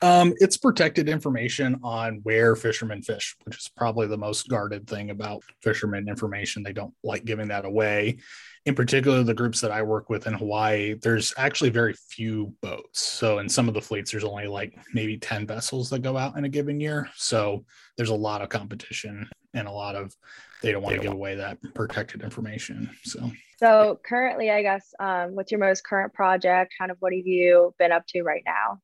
Um, 0.00 0.32
it's 0.36 0.56
protected 0.56 1.08
information 1.08 1.80
on 1.82 2.20
where 2.22 2.54
fishermen 2.54 3.02
fish, 3.02 3.36
which 3.44 3.58
is 3.58 3.68
probably 3.76 4.06
the 4.06 4.16
most 4.16 4.48
guarded 4.48 4.86
thing 4.86 5.10
about 5.10 5.42
fishermen 5.60 6.08
information. 6.08 6.62
They 6.62 6.72
don't 6.72 6.94
like 7.02 7.24
giving 7.24 7.48
that 7.48 7.64
away. 7.64 8.18
In 8.64 8.74
particular, 8.76 9.22
the 9.24 9.34
groups 9.34 9.60
that 9.60 9.72
I 9.72 9.82
work 9.82 10.08
with 10.08 10.26
in 10.26 10.34
Hawaii, 10.34 10.94
there's 10.94 11.32
actually 11.36 11.70
very 11.70 11.94
few 11.94 12.54
boats. 12.62 13.00
So 13.00 13.38
in 13.38 13.48
some 13.48 13.66
of 13.66 13.74
the 13.74 13.80
fleets, 13.80 14.12
there's 14.12 14.24
only 14.24 14.46
like 14.46 14.78
maybe 14.94 15.18
10 15.18 15.46
vessels 15.46 15.90
that 15.90 16.00
go 16.00 16.16
out 16.16 16.36
in 16.36 16.44
a 16.44 16.48
given 16.48 16.78
year. 16.78 17.08
So 17.16 17.64
there's 17.96 18.10
a 18.10 18.14
lot 18.14 18.42
of 18.42 18.50
competition 18.50 19.28
and 19.54 19.68
a 19.68 19.72
lot 19.72 19.96
of 19.96 20.14
they 20.62 20.72
don't 20.72 20.82
want 20.82 20.96
to 20.96 21.02
give 21.02 21.12
away 21.12 21.36
that 21.36 21.58
protected 21.74 22.22
information. 22.22 22.90
So 23.04 23.30
so 23.58 23.98
currently, 24.04 24.50
I 24.50 24.62
guess, 24.62 24.94
um, 25.00 25.34
what's 25.34 25.50
your 25.50 25.60
most 25.60 25.84
current 25.84 26.14
project? 26.14 26.74
Kind 26.78 26.90
of 26.90 26.96
what 27.00 27.12
have 27.12 27.26
you 27.26 27.74
been 27.78 27.90
up 27.90 28.06
to 28.08 28.22
right 28.22 28.42
now? 28.46 28.80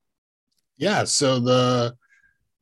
Yeah, 0.76 1.04
so 1.04 1.38
the 1.38 1.96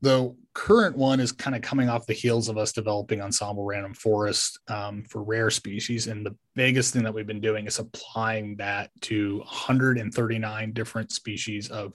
the 0.02 0.34
current 0.52 0.96
one 0.96 1.20
is 1.20 1.32
kind 1.32 1.56
of 1.56 1.62
coming 1.62 1.88
off 1.88 2.06
the 2.06 2.12
heels 2.12 2.48
of 2.48 2.58
us 2.58 2.72
developing 2.72 3.22
ensemble 3.22 3.64
random 3.64 3.94
forest 3.94 4.58
um, 4.68 5.04
for 5.04 5.22
rare 5.22 5.48
species 5.48 6.08
and 6.08 6.26
the 6.26 6.36
biggest 6.54 6.92
thing 6.92 7.02
that 7.04 7.14
we've 7.14 7.26
been 7.26 7.40
doing 7.40 7.66
is 7.66 7.78
applying 7.78 8.56
that 8.56 8.90
to 9.00 9.38
139 9.38 10.72
different 10.72 11.10
species 11.10 11.70
of 11.70 11.94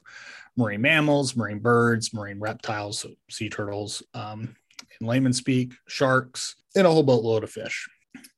marine 0.56 0.82
mammals 0.82 1.36
marine 1.36 1.60
birds 1.60 2.14
marine 2.14 2.40
reptiles 2.40 3.00
so 3.00 3.10
sea 3.30 3.50
turtles 3.50 4.02
um, 4.16 4.56
in 5.00 5.08
layman 5.08 5.34
speak 5.34 5.74
sharks 5.88 6.56
and 6.76 6.86
a 6.86 6.92
whole 6.92 7.04
boatload 7.04 7.44
of 7.44 7.50
fish. 7.50 7.88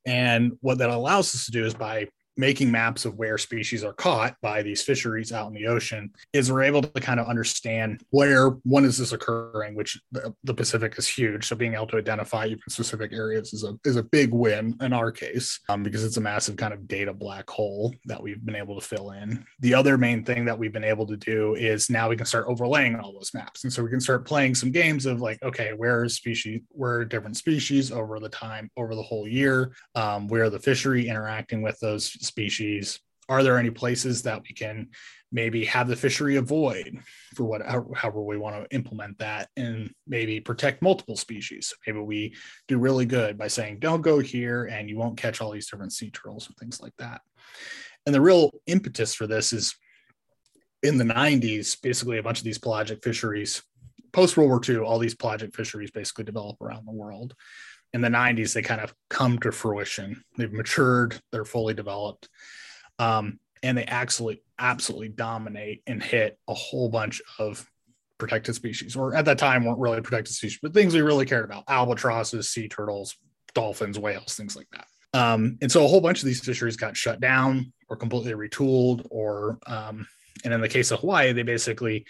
And 0.06 0.52
what 0.60 0.78
that 0.78 0.90
allows 0.90 1.34
us 1.34 1.46
to 1.46 1.50
do 1.50 1.64
is 1.64 1.74
by 1.74 2.08
making 2.40 2.70
maps 2.70 3.04
of 3.04 3.16
where 3.16 3.38
species 3.38 3.84
are 3.84 3.92
caught 3.92 4.34
by 4.40 4.62
these 4.62 4.82
fisheries 4.82 5.30
out 5.30 5.48
in 5.48 5.54
the 5.54 5.66
ocean 5.66 6.10
is 6.32 6.50
we're 6.50 6.62
able 6.62 6.82
to 6.82 7.00
kind 7.00 7.20
of 7.20 7.26
understand 7.26 8.02
where 8.10 8.48
when 8.64 8.84
is 8.84 8.96
this 8.98 9.12
occurring 9.12 9.74
which 9.74 10.00
the, 10.10 10.34
the 10.44 10.54
pacific 10.54 10.94
is 10.98 11.06
huge. 11.06 11.46
So 11.46 11.54
being 11.54 11.74
able 11.74 11.86
to 11.88 11.98
identify 11.98 12.46
even 12.46 12.60
specific 12.68 13.12
areas 13.12 13.52
is 13.52 13.64
a 13.64 13.78
is 13.84 13.96
a 13.96 14.02
big 14.02 14.32
win 14.32 14.76
in 14.80 14.92
our 14.92 15.12
case 15.12 15.60
um, 15.68 15.82
because 15.82 16.02
it's 16.02 16.16
a 16.16 16.20
massive 16.20 16.56
kind 16.56 16.72
of 16.72 16.88
data 16.88 17.12
black 17.12 17.48
hole 17.48 17.94
that 18.06 18.22
we've 18.22 18.44
been 18.44 18.56
able 18.56 18.80
to 18.80 18.86
fill 18.86 19.10
in. 19.10 19.44
The 19.60 19.74
other 19.74 19.98
main 19.98 20.24
thing 20.24 20.46
that 20.46 20.58
we've 20.58 20.72
been 20.72 20.84
able 20.84 21.06
to 21.06 21.16
do 21.16 21.54
is 21.54 21.90
now 21.90 22.08
we 22.08 22.16
can 22.16 22.26
start 22.26 22.46
overlaying 22.48 22.96
all 22.96 23.12
those 23.12 23.34
maps. 23.34 23.64
And 23.64 23.72
so 23.72 23.82
we 23.82 23.90
can 23.90 24.00
start 24.00 24.26
playing 24.26 24.54
some 24.54 24.70
games 24.70 25.04
of 25.04 25.20
like 25.20 25.42
okay 25.42 25.72
where 25.74 26.04
is 26.04 26.14
species 26.14 26.62
where 26.70 26.94
are 27.00 27.04
different 27.04 27.36
species 27.36 27.92
over 27.92 28.18
the 28.18 28.28
time 28.28 28.70
over 28.76 28.94
the 28.94 29.02
whole 29.02 29.28
year 29.28 29.72
um, 29.94 30.26
where 30.28 30.48
the 30.48 30.58
fishery 30.58 31.08
interacting 31.08 31.60
with 31.60 31.78
those 31.80 32.06
species. 32.30 33.00
Are 33.28 33.42
there 33.42 33.58
any 33.58 33.70
places 33.70 34.22
that 34.22 34.42
we 34.42 34.54
can 34.54 34.88
maybe 35.30 35.64
have 35.66 35.86
the 35.86 35.94
fishery 35.94 36.36
avoid 36.36 36.98
for 37.36 37.44
what 37.44 37.62
however 37.62 38.22
we 38.22 38.38
want 38.38 38.56
to 38.56 38.74
implement 38.74 39.18
that 39.18 39.48
and 39.56 39.90
maybe 40.06 40.40
protect 40.40 40.82
multiple 40.82 41.16
species? 41.16 41.72
Maybe 41.86 42.00
we 42.00 42.34
do 42.66 42.78
really 42.78 43.06
good 43.06 43.38
by 43.38 43.48
saying 43.48 43.78
don't 43.78 44.02
go 44.02 44.18
here 44.18 44.64
and 44.64 44.88
you 44.88 44.96
won't 44.96 45.16
catch 45.16 45.40
all 45.40 45.52
these 45.52 45.70
different 45.70 45.92
sea 45.92 46.10
turtles 46.10 46.48
and 46.48 46.56
things 46.56 46.80
like 46.80 46.94
that. 46.98 47.20
And 48.06 48.14
the 48.14 48.20
real 48.20 48.50
impetus 48.66 49.14
for 49.14 49.26
this 49.26 49.52
is 49.52 49.76
in 50.82 50.98
the 50.98 51.04
90s 51.04 51.80
basically 51.80 52.18
a 52.18 52.22
bunch 52.22 52.38
of 52.38 52.44
these 52.44 52.58
pelagic 52.58 53.02
fisheries 53.04 53.62
post 54.12 54.36
world 54.36 54.50
war 54.50 54.60
ii 54.68 54.78
all 54.78 54.98
these 54.98 55.14
pelagic 55.14 55.54
fisheries 55.54 55.90
basically 55.90 56.24
develop 56.24 56.60
around 56.60 56.86
the 56.86 56.92
world 56.92 57.34
in 57.92 58.00
the 58.00 58.08
90s 58.08 58.52
they 58.52 58.62
kind 58.62 58.80
of 58.80 58.94
come 59.08 59.38
to 59.38 59.52
fruition. 59.52 60.22
They've 60.36 60.52
matured 60.52 61.20
they're 61.32 61.44
fully 61.44 61.74
developed 61.74 62.28
um, 62.98 63.38
and 63.62 63.76
they 63.76 63.86
absolutely 63.86 64.42
absolutely 64.58 65.08
dominate 65.08 65.82
and 65.86 66.02
hit 66.02 66.38
a 66.48 66.54
whole 66.54 66.88
bunch 66.88 67.22
of 67.38 67.66
protected 68.18 68.54
species 68.54 68.96
or 68.96 69.14
at 69.14 69.24
that 69.24 69.38
time 69.38 69.64
weren't 69.64 69.78
really 69.78 70.00
protected 70.02 70.34
species 70.34 70.58
but 70.62 70.74
things 70.74 70.92
we 70.92 71.00
really 71.00 71.24
cared 71.24 71.44
about 71.44 71.64
albatrosses 71.68 72.50
sea 72.50 72.68
turtles 72.68 73.16
dolphins 73.54 73.98
whales 73.98 74.34
things 74.34 74.56
like 74.56 74.68
that. 74.72 74.86
Um, 75.12 75.58
and 75.60 75.72
so 75.72 75.84
a 75.84 75.88
whole 75.88 76.00
bunch 76.00 76.20
of 76.20 76.26
these 76.26 76.44
fisheries 76.44 76.76
got 76.76 76.96
shut 76.96 77.20
down 77.20 77.72
or 77.88 77.96
completely 77.96 78.32
retooled 78.32 79.06
or 79.10 79.58
um, 79.66 80.06
and 80.44 80.54
in 80.54 80.60
the 80.60 80.68
case 80.68 80.90
of 80.90 81.00
hawaii 81.00 81.32
they 81.32 81.42
basically 81.42 82.06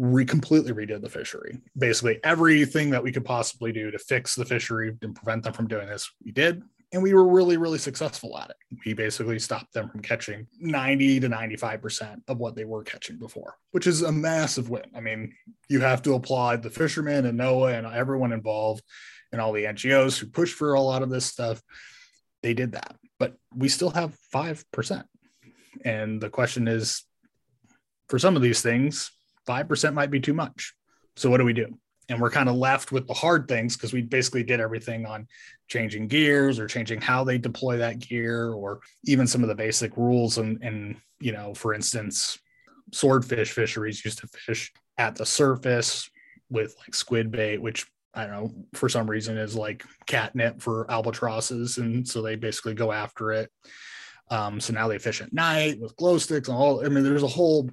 re- 0.00 0.24
completely 0.24 0.72
redid 0.72 1.02
the 1.02 1.10
fishery. 1.10 1.60
Basically, 1.76 2.18
everything 2.24 2.90
that 2.90 3.02
we 3.02 3.12
could 3.12 3.24
possibly 3.24 3.70
do 3.70 3.90
to 3.90 3.98
fix 3.98 4.34
the 4.34 4.46
fishery 4.46 4.96
and 5.02 5.14
prevent 5.14 5.44
them 5.44 5.52
from 5.52 5.68
doing 5.68 5.86
this, 5.86 6.10
we 6.24 6.32
did. 6.32 6.62
and 6.92 7.02
we 7.02 7.14
were 7.14 7.28
really 7.28 7.56
really 7.56 7.78
successful 7.78 8.36
at 8.36 8.50
it 8.50 8.56
we 8.84 8.92
basically 8.94 9.38
stopped 9.38 9.72
them 9.72 9.88
from 9.90 10.00
catching 10.02 10.46
90 10.58 11.20
to 11.20 11.28
95% 11.28 12.22
of 12.26 12.38
what 12.38 12.56
they 12.56 12.64
were 12.64 12.82
catching 12.82 13.16
before 13.16 13.54
which 13.70 13.86
is 13.86 14.02
a 14.02 14.10
massive 14.10 14.70
win 14.70 14.90
i 14.96 15.00
mean 15.00 15.32
you 15.68 15.80
have 15.80 16.02
to 16.02 16.14
applaud 16.14 16.62
the 16.62 16.70
fishermen 16.70 17.26
and 17.26 17.38
noaa 17.38 17.76
and 17.78 17.86
everyone 17.86 18.32
involved 18.32 18.82
and 19.30 19.40
all 19.40 19.52
the 19.52 19.64
ngos 19.64 20.18
who 20.18 20.26
pushed 20.26 20.56
for 20.56 20.74
a 20.74 20.80
lot 20.80 21.02
of 21.02 21.10
this 21.10 21.26
stuff 21.26 21.62
they 22.42 22.54
did 22.54 22.72
that 22.72 22.96
but 23.20 23.36
we 23.54 23.68
still 23.68 23.90
have 23.90 24.16
5% 24.34 25.04
and 25.84 26.20
the 26.20 26.30
question 26.30 26.66
is 26.66 27.04
for 28.08 28.18
some 28.18 28.34
of 28.34 28.42
these 28.42 28.62
things 28.62 29.12
5% 29.50 29.94
might 29.94 30.10
be 30.10 30.20
too 30.20 30.34
much. 30.34 30.74
So 31.16 31.28
what 31.28 31.38
do 31.38 31.44
we 31.44 31.52
do? 31.52 31.66
And 32.08 32.20
we're 32.20 32.30
kind 32.30 32.48
of 32.48 32.56
left 32.56 32.92
with 32.92 33.06
the 33.06 33.14
hard 33.14 33.48
things 33.48 33.76
because 33.76 33.92
we 33.92 34.02
basically 34.02 34.42
did 34.42 34.60
everything 34.60 35.06
on 35.06 35.26
changing 35.68 36.08
gears 36.08 36.58
or 36.58 36.66
changing 36.66 37.00
how 37.00 37.24
they 37.24 37.38
deploy 37.38 37.78
that 37.78 38.00
gear 38.00 38.52
or 38.52 38.80
even 39.04 39.26
some 39.26 39.42
of 39.42 39.48
the 39.48 39.54
basic 39.54 39.96
rules 39.96 40.38
and 40.38 40.60
and 40.62 40.96
you 41.20 41.30
know 41.30 41.54
for 41.54 41.72
instance 41.72 42.40
swordfish 42.92 43.52
fisheries 43.52 44.04
used 44.04 44.18
to 44.18 44.26
fish 44.26 44.72
at 44.98 45.14
the 45.14 45.24
surface 45.24 46.10
with 46.50 46.74
like 46.80 46.92
squid 46.92 47.30
bait 47.30 47.58
which 47.58 47.86
I 48.14 48.26
don't 48.26 48.32
know 48.32 48.54
for 48.74 48.88
some 48.88 49.08
reason 49.08 49.38
is 49.38 49.54
like 49.54 49.84
catnip 50.06 50.60
for 50.60 50.90
albatrosses. 50.90 51.78
And 51.78 52.06
so 52.06 52.22
they 52.22 52.36
basically 52.36 52.74
go 52.74 52.90
after 52.90 53.32
it. 53.32 53.50
Um, 54.30 54.60
so 54.60 54.72
now 54.72 54.88
they 54.88 54.98
fish 54.98 55.20
at 55.20 55.32
night 55.32 55.80
with 55.80 55.96
glow 55.96 56.18
sticks 56.18 56.48
and 56.48 56.56
all 56.56 56.84
I 56.84 56.88
mean 56.88 57.04
there's 57.04 57.22
a 57.22 57.28
whole 57.28 57.68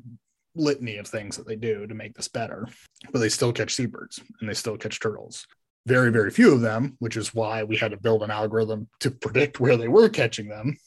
litany 0.57 0.97
of 0.97 1.07
things 1.07 1.37
that 1.37 1.47
they 1.47 1.55
do 1.55 1.87
to 1.87 1.95
make 1.95 2.15
this 2.15 2.27
better, 2.27 2.67
but 3.11 3.19
they 3.19 3.29
still 3.29 3.53
catch 3.53 3.75
seabirds 3.75 4.21
and 4.39 4.49
they 4.49 4.53
still 4.53 4.77
catch 4.77 4.99
turtles. 4.99 5.47
Very, 5.85 6.11
very 6.11 6.31
few 6.31 6.53
of 6.53 6.61
them, 6.61 6.95
which 6.99 7.15
is 7.15 7.33
why 7.33 7.63
we 7.63 7.77
had 7.77 7.91
to 7.91 7.97
build 7.97 8.23
an 8.23 8.31
algorithm 8.31 8.89
to 8.99 9.11
predict 9.11 9.59
where 9.59 9.77
they 9.77 9.87
were 9.87 10.09
catching 10.09 10.49
them. 10.49 10.77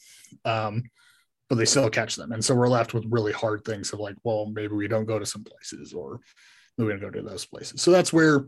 Um, 0.45 0.83
but 1.49 1.57
they 1.57 1.65
still 1.65 1.89
catch 1.89 2.15
them. 2.15 2.31
And 2.31 2.45
so 2.45 2.55
we're 2.55 2.69
left 2.69 2.93
with 2.93 3.03
really 3.09 3.33
hard 3.33 3.65
things 3.65 3.91
of 3.91 3.99
like, 3.99 4.15
well, 4.23 4.45
maybe 4.45 4.73
we 4.73 4.87
don't 4.87 5.05
go 5.05 5.19
to 5.19 5.25
some 5.25 5.43
places 5.43 5.91
or 5.91 6.21
we're 6.77 6.85
going 6.85 6.99
to 7.01 7.05
go 7.05 7.11
to 7.11 7.21
those 7.21 7.45
places. 7.45 7.81
So 7.81 7.91
that's 7.91 8.13
where 8.13 8.45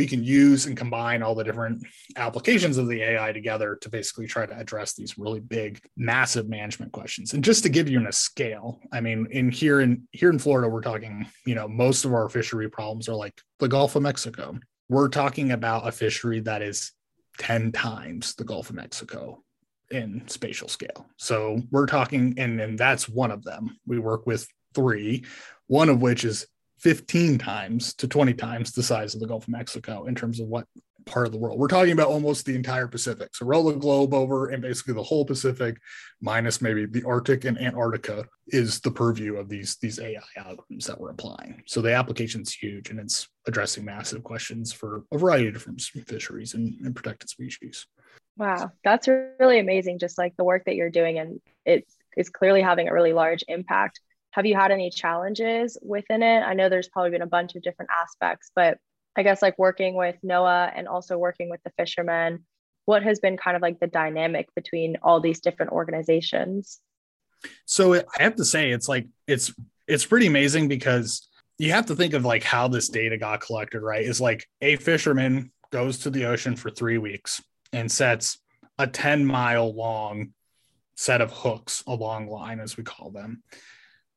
we 0.00 0.06
can 0.06 0.24
use 0.24 0.64
and 0.64 0.78
combine 0.78 1.22
all 1.22 1.34
the 1.34 1.44
different 1.44 1.86
applications 2.16 2.78
of 2.78 2.88
the 2.88 3.02
AI 3.02 3.32
together 3.32 3.76
to 3.82 3.90
basically 3.90 4.26
try 4.26 4.46
to 4.46 4.58
address 4.58 4.94
these 4.94 5.18
really 5.18 5.40
big, 5.40 5.78
massive 5.94 6.48
management 6.48 6.90
questions. 6.90 7.34
And 7.34 7.44
just 7.44 7.62
to 7.64 7.68
give 7.68 7.86
you 7.86 8.08
a 8.08 8.10
scale, 8.10 8.80
I 8.94 9.02
mean, 9.02 9.26
in 9.30 9.50
here 9.50 9.82
in 9.82 10.08
here 10.12 10.30
in 10.30 10.38
Florida, 10.38 10.70
we're 10.70 10.80
talking, 10.80 11.26
you 11.44 11.54
know, 11.54 11.68
most 11.68 12.06
of 12.06 12.14
our 12.14 12.30
fishery 12.30 12.70
problems 12.70 13.10
are 13.10 13.14
like 13.14 13.38
the 13.58 13.68
Gulf 13.68 13.94
of 13.94 14.00
Mexico. 14.00 14.58
We're 14.88 15.10
talking 15.10 15.52
about 15.52 15.86
a 15.86 15.92
fishery 15.92 16.40
that 16.40 16.62
is 16.62 16.92
10 17.36 17.70
times 17.72 18.34
the 18.36 18.44
Gulf 18.44 18.70
of 18.70 18.76
Mexico 18.76 19.44
in 19.90 20.22
spatial 20.28 20.68
scale. 20.68 21.08
So 21.18 21.60
we're 21.70 21.84
talking, 21.84 22.36
and, 22.38 22.58
and 22.58 22.78
that's 22.78 23.06
one 23.06 23.30
of 23.30 23.44
them. 23.44 23.76
We 23.86 23.98
work 23.98 24.26
with 24.26 24.48
three, 24.74 25.26
one 25.66 25.90
of 25.90 26.00
which 26.00 26.24
is 26.24 26.46
15 26.80 27.38
times 27.38 27.94
to 27.94 28.08
20 28.08 28.34
times 28.34 28.72
the 28.72 28.82
size 28.82 29.14
of 29.14 29.20
the 29.20 29.26
Gulf 29.26 29.44
of 29.44 29.50
Mexico 29.50 30.06
in 30.06 30.14
terms 30.14 30.40
of 30.40 30.48
what 30.48 30.66
part 31.06 31.26
of 31.26 31.32
the 31.32 31.38
world. 31.38 31.58
We're 31.58 31.68
talking 31.68 31.92
about 31.92 32.08
almost 32.08 32.46
the 32.46 32.54
entire 32.54 32.86
Pacific. 32.86 33.34
So 33.34 33.46
roll 33.46 33.64
the 33.64 33.74
globe 33.74 34.14
over 34.14 34.48
and 34.48 34.62
basically 34.62 34.94
the 34.94 35.02
whole 35.02 35.24
Pacific, 35.24 35.76
minus 36.20 36.60
maybe 36.60 36.86
the 36.86 37.04
Arctic 37.04 37.44
and 37.44 37.58
Antarctica, 37.58 38.24
is 38.48 38.80
the 38.80 38.90
purview 38.90 39.36
of 39.36 39.48
these, 39.48 39.76
these 39.76 39.98
AI 39.98 40.20
algorithms 40.38 40.86
that 40.86 41.00
we're 41.00 41.10
applying. 41.10 41.62
So 41.66 41.80
the 41.80 41.94
application's 41.94 42.52
huge 42.52 42.90
and 42.90 42.98
it's 42.98 43.28
addressing 43.46 43.84
massive 43.84 44.22
questions 44.22 44.72
for 44.72 45.04
a 45.12 45.18
variety 45.18 45.48
of 45.48 45.54
different 45.54 45.80
fisheries 45.80 46.54
and, 46.54 46.74
and 46.84 46.94
protected 46.94 47.28
species. 47.28 47.86
Wow, 48.36 48.70
that's 48.84 49.08
really 49.08 49.58
amazing. 49.58 49.98
Just 49.98 50.16
like 50.16 50.36
the 50.36 50.44
work 50.44 50.64
that 50.64 50.76
you're 50.76 50.90
doing, 50.90 51.18
and 51.18 51.40
it 51.66 51.86
is 52.16 52.30
clearly 52.30 52.62
having 52.62 52.88
a 52.88 52.94
really 52.94 53.12
large 53.12 53.44
impact 53.48 54.00
have 54.32 54.46
you 54.46 54.54
had 54.54 54.70
any 54.70 54.90
challenges 54.90 55.76
within 55.82 56.22
it? 56.22 56.40
I 56.40 56.54
know 56.54 56.68
there's 56.68 56.88
probably 56.88 57.10
been 57.10 57.22
a 57.22 57.26
bunch 57.26 57.56
of 57.56 57.62
different 57.62 57.90
aspects, 58.00 58.50
but 58.54 58.78
I 59.16 59.22
guess 59.22 59.42
like 59.42 59.58
working 59.58 59.94
with 59.96 60.16
NOAA 60.24 60.72
and 60.74 60.86
also 60.86 61.18
working 61.18 61.50
with 61.50 61.60
the 61.64 61.72
fishermen, 61.76 62.44
what 62.84 63.02
has 63.02 63.18
been 63.18 63.36
kind 63.36 63.56
of 63.56 63.62
like 63.62 63.80
the 63.80 63.88
dynamic 63.88 64.48
between 64.54 64.98
all 65.02 65.20
these 65.20 65.40
different 65.40 65.72
organizations? 65.72 66.78
So 67.64 67.94
I 67.94 68.02
have 68.18 68.36
to 68.36 68.44
say 68.44 68.70
it's 68.70 68.88
like 68.88 69.06
it's 69.26 69.52
it's 69.88 70.06
pretty 70.06 70.26
amazing 70.26 70.68
because 70.68 71.28
you 71.58 71.72
have 71.72 71.86
to 71.86 71.96
think 71.96 72.14
of 72.14 72.24
like 72.24 72.44
how 72.44 72.68
this 72.68 72.88
data 72.88 73.18
got 73.18 73.40
collected, 73.40 73.80
right? 73.80 74.04
Is 74.04 74.20
like 74.20 74.46
a 74.60 74.76
fisherman 74.76 75.50
goes 75.72 75.98
to 76.00 76.10
the 76.10 76.26
ocean 76.26 76.54
for 76.54 76.70
3 76.70 76.98
weeks 76.98 77.42
and 77.72 77.90
sets 77.90 78.38
a 78.78 78.86
10 78.86 79.24
mile 79.24 79.74
long 79.74 80.32
set 80.94 81.20
of 81.20 81.32
hooks, 81.32 81.82
a 81.86 81.94
long 81.94 82.28
line 82.28 82.60
as 82.60 82.76
we 82.76 82.84
call 82.84 83.10
them 83.10 83.42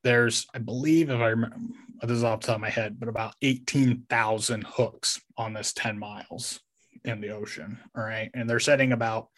there's, 0.04 0.48
I 0.54 0.60
believe, 0.60 1.10
if 1.10 1.20
I 1.20 1.30
remember, 1.30 1.58
this 2.02 2.12
is 2.12 2.24
off 2.24 2.42
the 2.42 2.48
top 2.48 2.56
of 2.56 2.62
my 2.62 2.70
head, 2.70 3.00
but 3.00 3.10
about 3.10 3.36
18,000 3.42 4.66
hooks 4.68 5.22
on 5.38 5.54
this 5.54 5.74
10 5.74 5.98
miles 5.98 6.60
in 7.06 7.22
the 7.22 7.30
ocean. 7.30 7.80
All 7.96 8.04
right. 8.04 8.30
And 8.34 8.50
they're 8.50 8.60
setting 8.60 8.92
about 8.92 9.30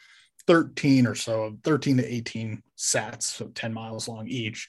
13 0.47 1.07
or 1.07 1.15
so, 1.15 1.57
13 1.63 1.97
to 1.97 2.13
18 2.13 2.61
sets, 2.75 3.27
so 3.27 3.47
10 3.47 3.73
miles 3.73 4.07
long 4.07 4.27
each, 4.27 4.67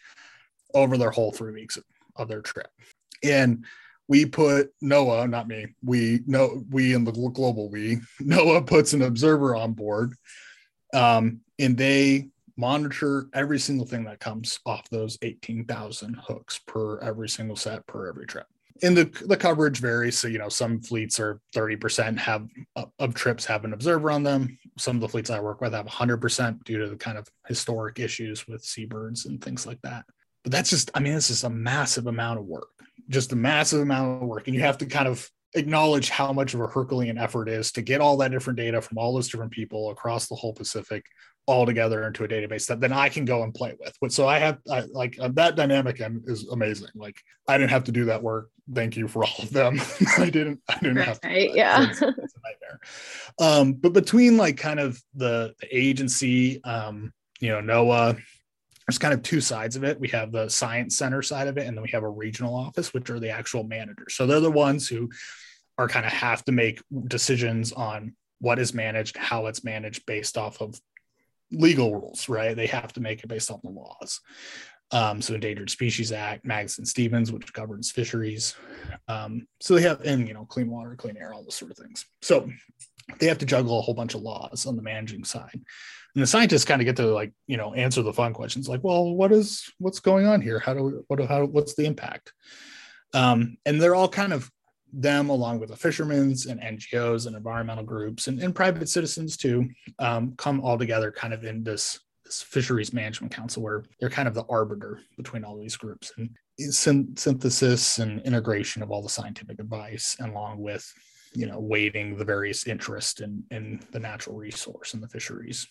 over 0.75 0.97
their 0.97 1.11
whole 1.11 1.33
three 1.33 1.53
weeks 1.53 1.79
of 2.17 2.29
their 2.29 2.43
trip. 2.43 2.69
And 3.23 3.65
we 4.09 4.27
put 4.27 4.73
NOAA, 4.83 5.29
not 5.29 5.49
me, 5.49 5.67
we 5.83 6.21
know 6.27 6.63
we 6.71 6.95
in 6.95 7.05
the 7.05 7.13
global 7.13 7.69
we, 7.71 8.01
NOAA 8.21 8.67
puts 8.67 8.93
an 8.93 9.03
observer 9.03 9.57
on 9.57 9.73
board. 9.73 10.15
Um, 10.95 11.41
and 11.59 11.77
they 11.77 12.29
monitor 12.57 13.29
every 13.35 13.59
single 13.59 13.87
thing 13.87 14.05
that 14.05 14.21
comes 14.21 14.59
off 14.67 14.89
those 14.91 15.19
18,000 15.23 16.17
hooks 16.17 16.61
per 16.67 16.99
every 17.01 17.29
single 17.29 17.57
set 17.57 17.87
per 17.87 18.09
every 18.09 18.27
trip. 18.27 18.47
And 18.83 18.97
the, 18.97 19.05
the 19.27 19.37
coverage 19.37 19.79
varies. 19.79 20.19
So, 20.19 20.29
you 20.29 20.39
know, 20.39 20.49
some 20.49 20.81
fleets 20.81 21.19
are 21.19 21.41
30% 21.55 22.19
have 22.19 22.49
of 22.99 23.15
trips 23.15 23.45
have 23.47 23.65
an 23.65 23.73
observer 23.73 24.11
on 24.11 24.23
them. 24.23 24.59
Some 24.77 24.97
of 24.97 25.01
the 25.01 25.09
fleets 25.09 25.31
I 25.31 25.41
work 25.41 25.61
with 25.61 25.73
have 25.73 25.87
100% 25.87 26.65
due 26.65 26.79
to 26.79 26.89
the 26.89 26.97
kind 26.97 27.17
of 27.17 27.29
historic 27.47 27.99
issues 27.99 28.47
with 28.47 28.63
seabirds 28.65 29.27
and 29.27 29.43
things 29.43 29.67
like 29.67 29.81
that. 29.83 30.05
But 30.43 30.53
that's 30.53 30.71
just, 30.71 30.91
I 30.95 31.01
mean, 31.01 31.15
it's 31.15 31.29
just 31.29 31.45
a 31.45 31.51
massive 31.51 32.07
amount 32.07 32.39
of 32.39 32.45
work, 32.45 32.69
just 33.09 33.33
a 33.33 33.37
massive 33.37 33.81
amount 33.81 34.23
of 34.23 34.29
work. 34.29 34.47
And 34.47 34.55
you 34.55 34.63
have 34.63 34.79
to 34.79 34.87
kind 34.87 35.09
of 35.09 35.29
acknowledge 35.55 36.11
how 36.11 36.33
much 36.33 36.55
of 36.55 36.61
a 36.61 36.67
Herculean 36.67 37.19
effort 37.19 37.49
is 37.49 37.73
to 37.73 37.83
get 37.83 38.01
all 38.01 38.19
that 38.19 38.31
different 38.31 38.59
data 38.59 38.81
from 38.83 38.99
all 38.99 39.15
those 39.15 39.29
different 39.29 39.53
people 39.53 39.91
across 39.91 40.29
the 40.29 40.35
whole 40.35 40.53
Pacific 40.53 41.07
all 41.47 41.65
together 41.65 42.07
into 42.07 42.25
a 42.25 42.29
database 42.29 42.67
that 42.67 42.81
then 42.81 42.93
I 42.93 43.09
can 43.09 43.25
go 43.25 43.43
and 43.45 43.55
play 43.55 43.75
with. 43.79 44.13
So 44.13 44.27
I 44.27 44.39
have 44.39 44.59
I, 44.71 44.83
like 44.93 45.17
uh, 45.21 45.29
that 45.35 45.55
dynamic 45.55 46.03
is 46.27 46.49
amazing. 46.49 46.89
Like 46.95 47.23
I 47.47 47.57
didn't 47.57 47.71
have 47.71 47.85
to 47.85 47.93
do 47.93 48.07
that 48.07 48.23
work. 48.23 48.51
Thank 48.73 48.97
you 48.97 49.07
for 49.07 49.25
all 49.25 49.39
of 49.39 49.51
them. 49.51 49.81
I 50.19 50.29
didn't. 50.29 50.61
I 50.69 50.79
didn't 50.81 50.97
right, 50.97 51.07
have 51.07 51.21
to. 51.21 51.57
Yeah, 51.57 51.85
it's, 51.85 52.03
it's, 52.03 52.03
a 52.03 52.41
nightmare. 52.45 52.81
Um, 53.39 53.75
but 53.75 53.93
between 53.93 54.37
like 54.37 54.57
kind 54.57 54.81
of 54.81 55.01
the, 55.15 55.55
the 55.61 55.69
agency, 55.71 56.63
um, 56.65 57.13
you 57.39 57.51
know, 57.51 57.61
NOAA, 57.61 58.21
there's 58.87 58.99
kind 58.99 59.15
of 59.15 59.23
two 59.23 59.41
sides 59.41 59.77
of 59.77 59.85
it. 59.85 60.01
We 60.01 60.09
have 60.09 60.33
the 60.33 60.49
science 60.49 60.97
center 60.97 61.23
side 61.23 61.47
of 61.47 61.59
it, 61.59 61.67
and 61.67 61.77
then 61.77 61.83
we 61.83 61.91
have 61.91 62.03
a 62.03 62.09
regional 62.09 62.55
office, 62.55 62.93
which 62.93 63.09
are 63.11 63.21
the 63.21 63.31
actual 63.31 63.63
managers. 63.63 64.15
So 64.15 64.27
they're 64.27 64.41
the 64.41 64.51
ones 64.51 64.89
who 64.89 65.11
are 65.79 65.89
kind 65.89 66.07
of 66.07 66.13
have 66.13 66.45
to 66.47 66.53
make 66.53 66.81
decisions 67.07 67.73
on 67.73 68.15
what 68.41 68.59
is 68.59 68.75
managed, 68.75 69.17
how 69.17 69.47
it's 69.47 69.65
managed 69.65 70.07
based 70.07 70.37
off 70.37 70.61
of 70.61 70.81
legal 71.53 71.95
rules, 71.95 72.29
right? 72.29 72.57
They 72.57 72.67
have 72.67 72.93
to 72.95 73.01
make 73.01 73.23
it 73.23 73.29
based 73.29 73.51
on 73.51 73.61
the 73.63 73.71
laws. 73.71 74.21
Um, 74.93 75.21
so 75.21 75.35
Endangered 75.35 75.71
Species 75.71 76.13
Act, 76.13 76.47
Magnuson 76.47 76.87
Stevens, 76.87 77.33
which 77.33 77.53
governs 77.53 77.91
fisheries. 77.91 78.55
Um, 79.09 79.47
so 79.61 79.75
they 79.75 79.83
have, 79.83 80.01
and 80.03 80.29
you 80.29 80.35
know, 80.35 80.45
clean 80.45 80.71
water, 80.71 80.95
clean 80.97 81.17
air, 81.17 81.35
all 81.35 81.43
those 81.43 81.57
sort 81.57 81.73
of 81.73 81.77
things. 81.77 82.07
So 82.23 82.49
they 83.19 83.27
have 83.27 83.39
to 83.39 83.47
juggle 83.47 83.79
a 83.79 83.83
whole 83.83 83.95
bunch 83.95 84.15
of 84.15 84.23
laws 84.23 84.67
on 84.67 84.77
the 84.77 84.83
managing 84.83 85.25
side. 85.25 85.61
And 86.15 86.23
the 86.23 86.27
scientists 86.27 86.65
kind 86.65 86.81
of 86.81 86.87
get 86.87 86.97
to 86.97 87.07
like, 87.07 87.33
you 87.47 87.57
know, 87.57 87.75
answer 87.75 88.03
the 88.03 88.13
fun 88.13 88.33
questions 88.33 88.69
like, 88.69 88.83
well, 88.83 89.15
what 89.15 89.33
is 89.33 89.71
what's 89.79 90.01
going 90.01 90.27
on 90.27 90.41
here? 90.41 90.59
How 90.59 90.73
do 90.73 90.83
we, 90.83 90.93
what 91.09 91.21
how 91.29 91.45
what's 91.45 91.75
the 91.75 91.85
impact? 91.85 92.33
Um, 93.13 93.57
and 93.67 93.81
they're 93.81 93.95
all 93.95 94.09
kind 94.09 94.33
of 94.33 94.51
them 94.93 95.29
along 95.31 95.59
with 95.59 95.71
the 95.71 95.77
fishermen's 95.77 96.47
and 96.47 96.61
ngos 96.61 97.27
and 97.27 97.37
environmental 97.37 97.85
groups 97.85 98.29
and, 98.29 98.41
and 98.41 98.55
private 98.55 98.89
citizens 98.89 99.37
too 99.37 99.69
um, 99.99 100.33
come 100.37 100.61
all 100.61 100.79
together 100.79 101.11
kind 101.11 101.35
of 101.35 101.45
in 101.45 101.63
this, 101.63 102.01
this 102.25 102.41
fisheries 102.41 102.93
management 102.93 103.35
council 103.35 103.63
where 103.63 103.85
they're 104.01 104.09
kind 104.09 104.29
of 104.29 104.35
the 104.35 104.45
arbiter 104.49 105.01
between 105.17 105.45
all 105.45 105.59
these 105.59 105.77
groups 105.77 106.13
and 106.17 106.31
synthesis 106.59 107.99
and 107.99 108.21
integration 108.23 108.83
of 108.83 108.91
all 108.91 109.03
the 109.03 109.09
scientific 109.09 109.59
advice 109.59 110.17
and 110.21 110.33
along 110.33 110.59
with 110.59 110.91
you 111.35 111.47
know 111.47 111.61
weighting 111.61 112.17
the 112.17 112.25
various 112.25 112.67
interest 112.67 113.21
in 113.21 113.45
in 113.51 113.81
the 113.93 113.99
natural 113.99 114.37
resource 114.37 114.95
and 114.95 115.03
the 115.03 115.09
fisheries. 115.09 115.67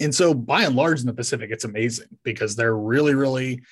And 0.00 0.14
so 0.14 0.34
by 0.34 0.64
and 0.64 0.74
large 0.74 1.00
in 1.00 1.06
the 1.06 1.14
pacific 1.14 1.50
it's 1.50 1.64
amazing 1.64 2.18
because 2.22 2.54
they're 2.54 2.76
really 2.76 3.14
really 3.14 3.62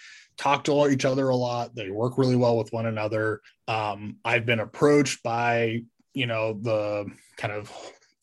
talk 0.41 0.65
to 0.65 0.89
each 0.89 1.05
other 1.05 1.29
a 1.29 1.37
lot. 1.37 1.75
They 1.75 1.91
work 1.91 2.17
really 2.17 2.35
well 2.35 2.57
with 2.57 2.73
one 2.73 2.87
another. 2.87 3.43
Um, 3.69 4.17
I've 4.25 4.47
been 4.47 4.61
approached 4.61 5.23
by, 5.23 5.83
you 6.15 6.27
know, 6.27 6.55
the 6.55 7.05
kind 7.37 7.53
of 7.53 7.71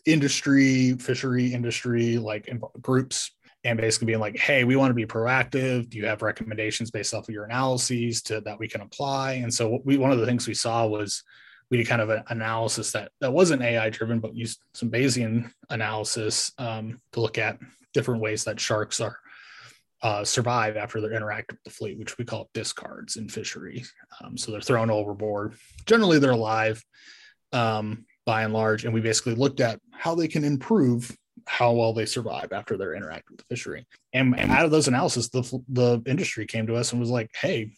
industry, 0.03 0.93
fishery 0.93 1.53
industry, 1.53 2.17
like 2.17 2.49
groups, 2.81 3.31
and 3.63 3.79
basically 3.79 4.07
being 4.07 4.19
like, 4.19 4.35
"Hey, 4.35 4.63
we 4.63 4.75
want 4.75 4.89
to 4.89 4.95
be 4.95 5.05
proactive. 5.05 5.89
Do 5.89 5.97
you 5.97 6.07
have 6.07 6.23
recommendations 6.23 6.89
based 6.89 7.13
off 7.13 7.29
of 7.29 7.33
your 7.33 7.45
analyses 7.45 8.23
to 8.23 8.41
that 8.41 8.57
we 8.57 8.67
can 8.67 8.81
apply?" 8.81 9.33
And 9.33 9.53
so, 9.53 9.79
we 9.85 9.97
one 9.97 10.11
of 10.11 10.17
the 10.17 10.25
things 10.25 10.47
we 10.47 10.55
saw 10.55 10.87
was 10.87 11.23
we 11.69 11.77
did 11.77 11.87
kind 11.87 12.01
of 12.01 12.09
an 12.09 12.23
analysis 12.29 12.91
that 12.93 13.11
that 13.21 13.33
wasn't 13.33 13.61
AI 13.61 13.89
driven, 13.91 14.19
but 14.19 14.33
used 14.33 14.59
some 14.73 14.89
Bayesian 14.89 15.51
analysis 15.69 16.51
um, 16.57 16.99
to 17.11 17.21
look 17.21 17.37
at 17.37 17.59
different 17.93 18.21
ways 18.21 18.43
that 18.45 18.59
sharks 18.59 18.99
are 19.01 19.19
uh, 20.03 20.23
survive 20.23 20.77
after 20.77 21.01
they're 21.01 21.13
interacting 21.13 21.55
with 21.55 21.63
the 21.63 21.77
fleet, 21.77 21.97
which 21.97 22.17
we 22.17 22.25
call 22.25 22.49
discards 22.53 23.15
in 23.15 23.29
fishery. 23.29 23.83
Um, 24.21 24.37
so 24.37 24.51
they're 24.51 24.61
thrown 24.61 24.89
overboard. 24.89 25.55
Generally, 25.85 26.19
they're 26.19 26.31
alive 26.31 26.83
um, 27.51 28.05
by 28.25 28.43
and 28.43 28.53
large, 28.53 28.85
and 28.85 28.93
we 28.93 29.01
basically 29.01 29.35
looked 29.35 29.59
at 29.59 29.79
how 29.91 30.13
they 30.15 30.27
can 30.27 30.43
improve 30.43 31.15
how 31.45 31.71
well 31.71 31.93
they 31.93 32.05
survive 32.05 32.51
after 32.51 32.77
they're 32.77 32.95
interacting 32.95 33.35
with 33.35 33.39
the 33.39 33.55
fishery. 33.55 33.87
And, 34.13 34.37
and 34.37 34.51
out 34.51 34.65
of 34.65 34.71
those 34.71 34.87
analysis, 34.87 35.29
the 35.29 35.41
the 35.69 36.01
industry 36.05 36.45
came 36.45 36.67
to 36.67 36.75
us 36.75 36.91
and 36.91 36.99
was 36.99 37.09
like, 37.09 37.31
"Hey, 37.35 37.71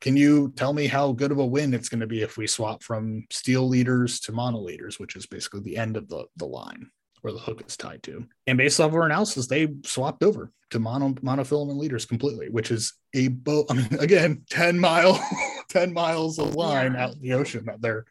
can 0.00 0.16
you 0.16 0.52
tell 0.54 0.72
me 0.72 0.86
how 0.86 1.12
good 1.12 1.32
of 1.32 1.38
a 1.38 1.46
win 1.46 1.74
it's 1.74 1.88
going 1.88 2.00
to 2.00 2.06
be 2.06 2.22
if 2.22 2.36
we 2.36 2.46
swap 2.46 2.82
from 2.82 3.26
steel 3.30 3.66
leaders 3.66 4.20
to 4.20 4.32
monoleaders, 4.32 5.00
which 5.00 5.16
is 5.16 5.26
basically 5.26 5.60
the 5.60 5.76
end 5.76 5.96
of 5.96 6.08
the 6.08 6.26
the 6.36 6.46
line?" 6.46 6.90
Where 7.22 7.32
the 7.32 7.38
hook 7.38 7.62
is 7.66 7.76
tied 7.76 8.02
to. 8.04 8.26
And 8.46 8.58
based 8.58 8.80
off 8.80 8.90
of 8.90 8.94
our 8.94 9.06
analysis, 9.06 9.46
they 9.46 9.68
swapped 9.84 10.22
over 10.22 10.52
to 10.70 10.78
mono 10.78 11.10
monofilament 11.14 11.76
leaders 11.76 12.06
completely, 12.06 12.48
which 12.48 12.70
is 12.70 12.94
a 13.14 13.28
boat. 13.28 13.66
I 13.70 13.74
mean, 13.74 13.88
again, 14.00 14.44
10 14.50 14.78
mile, 14.78 15.22
10 15.68 15.92
miles 15.92 16.38
of 16.38 16.54
line 16.54 16.94
yeah. 16.94 17.04
out 17.04 17.14
in 17.14 17.20
the 17.20 17.34
ocean 17.34 17.64
that 17.66 17.82
they're 17.82 18.06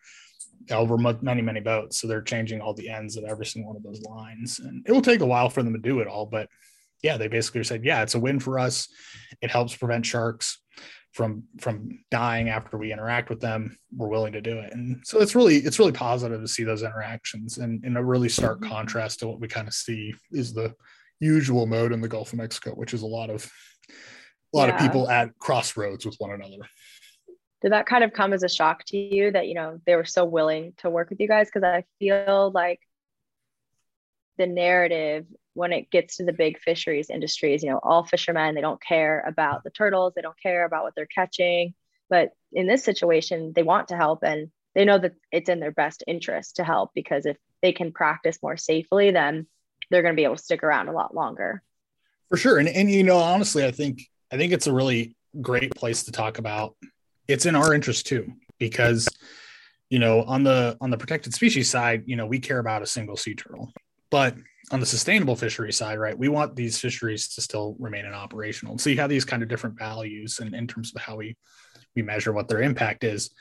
over 0.71 0.97
many, 0.97 1.41
many 1.41 1.59
boats. 1.59 1.99
So 1.99 2.07
they're 2.07 2.21
changing 2.21 2.61
all 2.61 2.73
the 2.73 2.89
ends 2.89 3.17
of 3.17 3.23
every 3.23 3.45
single 3.45 3.73
one 3.73 3.77
of 3.77 3.83
those 3.83 4.01
lines. 4.03 4.59
And 4.59 4.85
it 4.87 4.91
will 4.91 5.01
take 5.01 5.21
a 5.21 5.25
while 5.25 5.49
for 5.49 5.63
them 5.63 5.73
to 5.73 5.79
do 5.79 5.99
it 5.99 6.07
all. 6.07 6.25
But 6.25 6.47
yeah, 7.01 7.17
they 7.17 7.27
basically 7.27 7.63
said, 7.63 7.85
yeah, 7.85 8.03
it's 8.03 8.15
a 8.15 8.19
win 8.19 8.39
for 8.39 8.59
us. 8.59 8.87
It 9.41 9.49
helps 9.49 9.75
prevent 9.75 10.05
sharks 10.05 10.59
from 11.13 11.43
from 11.59 11.99
dying 12.11 12.49
after 12.49 12.77
we 12.77 12.93
interact 12.93 13.29
with 13.29 13.39
them 13.39 13.75
we're 13.95 14.07
willing 14.07 14.33
to 14.33 14.41
do 14.41 14.59
it 14.59 14.71
and 14.73 15.01
so 15.03 15.19
it's 15.19 15.35
really 15.35 15.57
it's 15.57 15.79
really 15.79 15.91
positive 15.91 16.39
to 16.39 16.47
see 16.47 16.63
those 16.63 16.83
interactions 16.83 17.57
and 17.57 17.83
in 17.83 17.97
a 17.97 18.03
really 18.03 18.29
stark 18.29 18.59
mm-hmm. 18.59 18.69
contrast 18.69 19.19
to 19.19 19.27
what 19.27 19.39
we 19.39 19.47
kind 19.47 19.67
of 19.67 19.73
see 19.73 20.13
is 20.31 20.53
the 20.53 20.73
usual 21.19 21.65
mode 21.65 21.91
in 21.91 22.01
the 22.01 22.07
gulf 22.07 22.31
of 22.31 22.39
mexico 22.39 22.71
which 22.71 22.93
is 22.93 23.01
a 23.01 23.07
lot 23.07 23.29
of 23.29 23.49
a 24.53 24.57
lot 24.57 24.69
yeah. 24.69 24.75
of 24.75 24.81
people 24.81 25.09
at 25.09 25.29
crossroads 25.39 26.05
with 26.05 26.15
one 26.19 26.31
another 26.31 26.59
did 27.61 27.71
that 27.71 27.87
kind 27.87 28.03
of 28.03 28.13
come 28.13 28.31
as 28.31 28.43
a 28.43 28.49
shock 28.49 28.83
to 28.85 28.97
you 28.97 29.31
that 29.31 29.47
you 29.47 29.55
know 29.55 29.79
they 29.85 29.95
were 29.95 30.05
so 30.05 30.25
willing 30.25 30.73
to 30.77 30.89
work 30.89 31.09
with 31.09 31.19
you 31.19 31.27
guys 31.27 31.47
because 31.47 31.63
i 31.63 31.83
feel 31.97 32.51
like 32.53 32.79
the 34.37 34.47
narrative 34.47 35.25
when 35.59 35.73
it 35.73 35.91
gets 35.91 36.15
to 36.15 36.23
the 36.23 36.31
big 36.31 36.57
fisheries 36.57 37.09
industries, 37.09 37.61
you 37.61 37.69
know, 37.69 37.81
all 37.83 38.05
fishermen, 38.05 38.55
they 38.55 38.61
don't 38.61 38.81
care 38.81 39.21
about 39.27 39.61
the 39.65 39.69
turtles, 39.69 40.13
they 40.15 40.21
don't 40.21 40.41
care 40.41 40.63
about 40.63 40.85
what 40.85 40.95
they're 40.95 41.05
catching. 41.05 41.73
But 42.09 42.31
in 42.53 42.65
this 42.65 42.81
situation, 42.81 43.51
they 43.53 43.61
want 43.61 43.89
to 43.89 43.97
help 43.97 44.23
and 44.23 44.51
they 44.73 44.85
know 44.85 44.97
that 44.97 45.15
it's 45.33 45.49
in 45.49 45.59
their 45.59 45.73
best 45.73 46.01
interest 46.07 46.55
to 46.55 46.63
help 46.63 46.91
because 46.95 47.25
if 47.25 47.35
they 47.61 47.73
can 47.73 47.91
practice 47.91 48.39
more 48.41 48.55
safely, 48.55 49.11
then 49.11 49.47
they're 49.91 50.01
going 50.01 50.13
to 50.13 50.19
be 50.19 50.23
able 50.23 50.37
to 50.37 50.41
stick 50.41 50.63
around 50.63 50.87
a 50.87 50.93
lot 50.93 51.13
longer. 51.13 51.61
For 52.29 52.37
sure. 52.37 52.57
And, 52.57 52.69
and, 52.69 52.89
you 52.89 53.03
know, 53.03 53.17
honestly, 53.17 53.65
I 53.65 53.71
think, 53.71 54.03
I 54.31 54.37
think 54.37 54.53
it's 54.53 54.67
a 54.67 54.73
really 54.73 55.17
great 55.41 55.75
place 55.75 56.03
to 56.03 56.13
talk 56.13 56.37
about. 56.37 56.77
It's 57.27 57.45
in 57.45 57.57
our 57.57 57.73
interest 57.73 58.07
too, 58.07 58.31
because, 58.59 59.09
you 59.89 59.99
know, 59.99 60.23
on 60.23 60.43
the, 60.43 60.77
on 60.79 60.89
the 60.89 60.97
protected 60.97 61.33
species 61.33 61.69
side, 61.69 62.03
you 62.05 62.15
know, 62.15 62.25
we 62.25 62.39
care 62.39 62.59
about 62.59 62.81
a 62.81 62.85
single 62.85 63.17
sea 63.17 63.35
turtle, 63.35 63.73
but 64.09 64.35
on 64.71 64.79
the 64.79 64.85
sustainable 64.85 65.35
fishery 65.35 65.73
side, 65.73 65.99
right, 65.99 66.17
we 66.17 66.29
want 66.29 66.55
these 66.55 66.79
fisheries 66.79 67.27
to 67.29 67.41
still 67.41 67.75
remain 67.79 68.05
in 68.05 68.13
operational. 68.13 68.77
so 68.77 68.89
you 68.89 68.97
have 68.97 69.09
these 69.09 69.25
kind 69.25 69.41
of 69.41 69.49
different 69.49 69.77
values 69.77 70.39
and 70.39 70.53
in, 70.53 70.61
in 70.61 70.67
terms 70.67 70.93
of 70.95 71.01
how 71.01 71.15
we 71.15 71.35
we 71.95 72.01
measure 72.03 72.31
what 72.31 72.47
their 72.47 72.61
impact 72.61 73.03
is. 73.03 73.31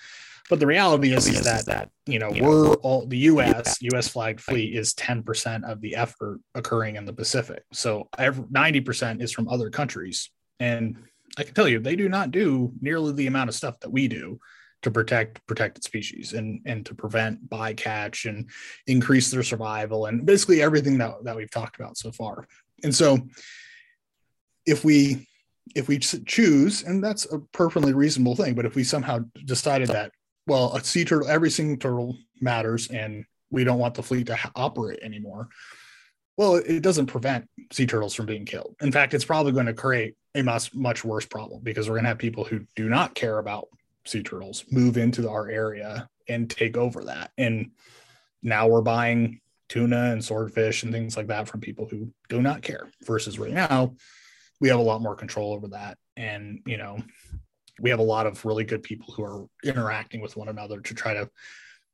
But 0.49 0.61
the 0.61 0.67
reality 0.67 1.13
is, 1.13 1.27
is 1.29 1.45
that 1.45 1.67
that 1.67 1.91
you 2.07 2.19
know 2.19 2.31
we're 2.31 2.73
all 2.77 3.07
the 3.07 3.19
U.S. 3.19 3.77
U.S. 3.83 4.09
flagged 4.09 4.41
fleet 4.41 4.75
is 4.75 4.95
ten 4.95 5.23
percent 5.23 5.65
of 5.67 5.83
the 5.83 5.97
effort 5.97 6.41
occurring 6.55 6.97
in 6.97 7.05
the 7.05 7.13
Pacific. 7.13 7.65
So 7.73 8.09
ninety 8.51 8.81
percent 8.81 9.23
is 9.23 9.31
from 9.31 9.49
other 9.49 9.69
countries, 9.69 10.31
and 10.59 10.97
I 11.37 11.43
can 11.45 11.53
tell 11.53 11.69
you 11.69 11.81
they 11.81 11.97
do 11.97 12.09
not 12.09 12.31
do 12.31 12.73
nearly 12.81 13.13
the 13.13 13.27
amount 13.27 13.51
of 13.51 13.57
stuff 13.57 13.79
that 13.81 13.93
we 13.93 14.09
do 14.09 14.41
to 14.83 14.91
protect 14.91 15.45
protected 15.47 15.85
species 15.85 16.33
and 16.33 16.61
and 16.65 16.87
to 16.87 16.95
prevent 16.95 17.49
bycatch 17.49 18.29
and 18.29 18.49
increase 18.87 19.31
their 19.31 19.43
survival 19.43 20.07
and 20.07 20.25
basically 20.25 20.63
everything 20.63 20.99
that, 20.99 21.13
that 21.25 21.37
we've 21.37 21.51
talked 21.51 21.79
about 21.79 21.97
so 21.97 22.13
far. 22.13 22.47
And 22.85 22.95
so 22.95 23.19
if 24.67 24.85
we 24.85 25.27
if 25.75 25.89
we 25.89 25.99
choose 25.99 26.83
and 26.83 27.03
that's 27.03 27.31
a 27.33 27.39
perfectly 27.53 27.93
reasonable 27.93 28.37
thing 28.37 28.55
but 28.55 28.65
if 28.65 28.75
we 28.75 28.85
somehow 28.85 29.19
decided 29.45 29.89
that 29.89 30.13
well 30.47 30.75
a 30.75 30.83
sea 30.83 31.05
turtle 31.05 31.29
every 31.29 31.51
single 31.51 31.77
turtle 31.77 32.17
matters 32.41 32.89
and 32.89 33.25
we 33.51 33.65
don't 33.65 33.79
want 33.79 33.95
the 33.95 34.03
fleet 34.03 34.27
to 34.27 34.35
ha- 34.35 34.53
operate 34.55 34.99
anymore 35.03 35.49
well 36.37 36.55
it 36.55 36.83
doesn't 36.83 37.07
prevent 37.07 37.49
sea 37.73 37.87
turtles 37.87 38.15
from 38.15 38.27
being 38.27 38.47
killed. 38.47 38.75
In 38.81 38.93
fact 38.93 39.13
it's 39.13 39.25
probably 39.25 39.53
going 39.53 39.67
to 39.67 39.75
create 39.75 40.15
a 40.35 40.43
much 40.43 40.73
much 40.75 41.05
worse 41.05 41.27
problem 41.27 41.61
because 41.63 41.89
we're 41.89 41.97
going 41.97 42.05
to 42.05 42.11
have 42.11 42.19
people 42.19 42.45
who 42.45 42.61
do 42.77 42.89
not 42.89 43.15
care 43.15 43.39
about 43.39 43.69
sea 44.05 44.23
turtles 44.23 44.65
move 44.71 44.97
into 44.97 45.29
our 45.29 45.49
area 45.49 46.09
and 46.29 46.51
take 46.51 46.77
over 46.77 47.05
that. 47.05 47.31
And 47.39 47.73
now 48.43 48.69
we're 48.69 48.83
buying 48.83 49.41
tuna 49.69 50.13
and 50.13 50.25
swordfish 50.25 50.83
and 50.83 50.93
things 50.93 51.17
like 51.17 51.27
that 51.27 51.49
from 51.49 51.61
people 51.61 51.87
who 51.87 52.11
do 52.29 52.41
not 52.41 52.63
care 52.63 52.89
versus 53.05 53.39
right 53.39 53.53
now 53.53 53.95
we 54.61 54.69
have 54.69 54.79
a 54.79 54.83
lot 54.83 55.03
more 55.03 55.15
control 55.15 55.53
over 55.53 55.69
that 55.69 55.99
and 56.17 56.61
you 56.67 56.77
know 56.77 56.99
we 57.81 57.91
have 57.91 57.99
a 57.99 58.03
lot 58.03 58.27
of 58.27 58.45
really 58.45 58.65
good 58.65 58.83
people 58.83 59.13
who 59.15 59.23
are 59.23 59.47
interacting 59.63 60.21
with 60.21 60.37
one 60.37 60.49
another 60.49 60.81
to 60.81 60.95
try 60.95 61.15
to 61.15 61.29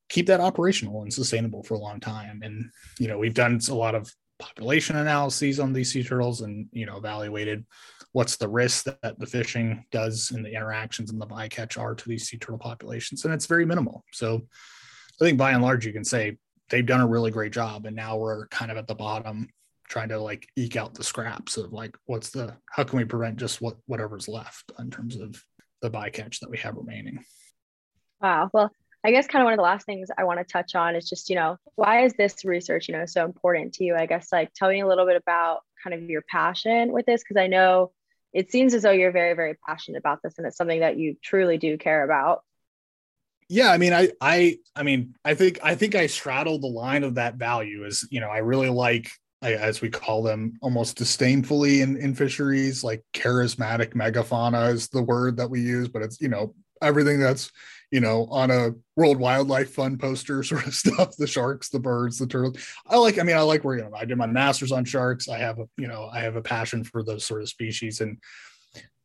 keep 0.09 0.27
that 0.27 0.41
operational 0.41 1.03
and 1.03 1.13
sustainable 1.13 1.63
for 1.63 1.75
a 1.75 1.79
long 1.79 2.01
time 2.01 2.41
and 2.43 2.71
you 2.99 3.09
know 3.09 3.19
we've 3.19 3.35
done 3.35 3.59
a 3.69 3.75
lot 3.75 3.95
of 3.95 4.13
population 4.39 4.97
analyses 4.97 5.61
on 5.61 5.73
these 5.73 5.93
sea 5.93 6.03
turtles 6.03 6.41
and 6.41 6.67
you 6.73 6.87
know 6.87 6.97
evaluated 6.97 7.65
what's 8.15 8.37
the 8.37 8.49
risk 8.49 8.85
that 8.85 9.19
the 9.19 9.27
fishing 9.27 9.85
does 9.91 10.31
and 10.31 10.45
the 10.45 10.55
interactions 10.55 11.11
and 11.11 11.21
the 11.21 11.27
bycatch 11.27 11.77
are 11.77 11.97
to 11.97 12.09
these 12.09 12.29
sea 12.29 12.39
turtle 12.39 12.59
populations. 12.59 13.25
And 13.25 13.35
it's 13.35 13.47
very 13.47 13.67
minimal. 13.67 14.05
So 14.13 14.47
i 15.21 15.25
think 15.25 15.37
by 15.37 15.51
and 15.51 15.63
large 15.63 15.85
you 15.85 15.93
can 15.93 16.05
say 16.05 16.37
they've 16.71 16.87
done 16.87 17.01
a 17.01 17.07
really 17.07 17.33
great 17.33 17.53
job. 17.53 17.87
And 17.87 17.97
now 17.97 18.17
we're 18.17 18.47
kind 18.49 18.71
of 18.71 18.77
at 18.77 18.87
the 18.87 18.95
bottom 18.95 19.49
trying 19.89 20.11
to 20.11 20.19
like 20.21 20.49
eke 20.57 20.77
out 20.77 20.95
the 20.95 21.03
scraps 21.03 21.57
of 21.57 21.73
like 21.73 21.97
what's 22.07 22.31
the 22.31 22.57
how 22.71 22.85
can 22.85 22.99
we 22.99 23.05
prevent 23.05 23.37
just 23.37 23.61
what 23.61 23.77
whatever's 23.87 24.29
left 24.29 24.71
in 24.79 24.91
terms 24.93 25.17
of 25.17 25.43
the 25.83 25.91
bycatch 25.91 26.39
that 26.39 26.51
we 26.51 26.59
have 26.59 26.77
remaining? 26.77 27.25
Wow. 28.23 28.49
Well 28.53 28.71
i 29.05 29.11
guess 29.11 29.27
kind 29.27 29.43
of 29.43 29.45
one 29.45 29.53
of 29.53 29.59
the 29.59 29.63
last 29.63 29.85
things 29.85 30.09
i 30.17 30.25
want 30.25 30.39
to 30.39 30.45
touch 30.45 30.75
on 30.75 30.97
is 30.97 31.07
just 31.07 31.29
you 31.29 31.37
know 31.37 31.59
why 31.75 32.05
is 32.05 32.15
this 32.15 32.43
research 32.43 32.89
you 32.89 32.97
know 32.97 33.05
so 33.05 33.25
important 33.25 33.75
to 33.75 33.85
you? 33.85 33.97
I 33.97 34.07
guess 34.07 34.29
like 34.31 34.55
tell 34.55 34.71
me 34.71 34.81
a 34.83 34.87
little 34.87 35.05
bit 35.05 35.17
about 35.17 35.63
kind 35.83 35.93
of 35.93 36.09
your 36.09 36.23
passion 36.31 36.93
with 36.93 37.07
this 37.07 37.25
because 37.25 37.37
i 37.37 37.49
know 37.49 37.91
it 38.35 38.51
seems 38.51 38.75
as 38.75 38.83
though 38.83 38.91
you're 38.91 39.13
very 39.13 39.35
very 39.35 39.55
passionate 39.55 39.99
about 39.99 40.21
this 40.23 40.35
and 40.37 40.47
it's 40.47 40.57
something 40.57 40.81
that 40.81 40.99
you 40.99 41.17
truly 41.23 41.57
do 41.57 41.79
care 41.79 42.05
about. 42.05 42.43
Yeah 43.49 43.71
i 43.71 43.79
mean 43.79 43.93
i 43.93 44.11
i 44.21 44.59
i 44.75 44.83
mean 44.83 45.15
i 45.25 45.35
think 45.35 45.59
i 45.63 45.75
think 45.75 45.95
i 45.95 46.07
straddle 46.07 46.59
the 46.59 46.67
line 46.67 47.05
of 47.05 47.17
that 47.17 47.35
value 47.35 47.85
is 47.85 48.07
you 48.11 48.21
know 48.21 48.29
i 48.31 48.39
really 48.39 48.71
like 48.71 49.11
as 49.43 49.83
we 49.83 49.91
call 49.91 50.23
them 50.23 50.55
almost 50.63 50.97
disdainfully 50.97 51.83
in, 51.83 51.99
in 51.99 52.15
fisheries 52.15 52.83
like 52.83 53.05
charismatic 53.13 53.93
megafauna 53.93 54.73
is 54.73 54.89
the 54.89 55.03
word 55.03 55.37
that 55.37 55.51
we 55.51 55.61
use 55.61 55.89
but 55.89 56.01
it's 56.01 56.21
you 56.23 56.29
know 56.29 56.55
everything 56.81 57.21
that's 57.21 57.53
you 57.95 58.01
know, 58.01 58.27
on 58.29 58.51
a 58.51 58.73
World 58.97 59.19
Wildlife 59.19 59.73
Fund 59.73 60.01
poster 60.01 60.43
sort 60.43 60.67
of 60.67 60.75
stuff. 60.75 61.17
The 61.17 61.29
sharks, 61.29 61.69
the 61.69 61.79
birds, 61.79 62.19
the 62.19 62.27
turtles. 62.27 62.57
I 62.89 62.97
like. 62.97 63.21
I 63.21 63.23
mean, 63.23 63.37
I 63.37 63.43
like 63.43 63.63
where 63.63 63.77
you 63.77 63.85
know 63.85 63.93
I 63.97 64.05
did 64.05 64.19
my 64.19 64.27
masters 64.27 64.73
on 64.73 64.85
sharks. 64.85 65.29
I 65.29 65.39
have 65.39 65.61
a 65.61 65.69
you 65.77 65.87
know 65.87 66.11
I 66.13 66.19
have 66.19 66.35
a 66.35 66.43
passion 66.43 66.83
for 66.83 67.05
those 67.05 67.25
sort 67.25 67.43
of 67.43 67.49
species, 67.49 68.01
and 68.01 68.19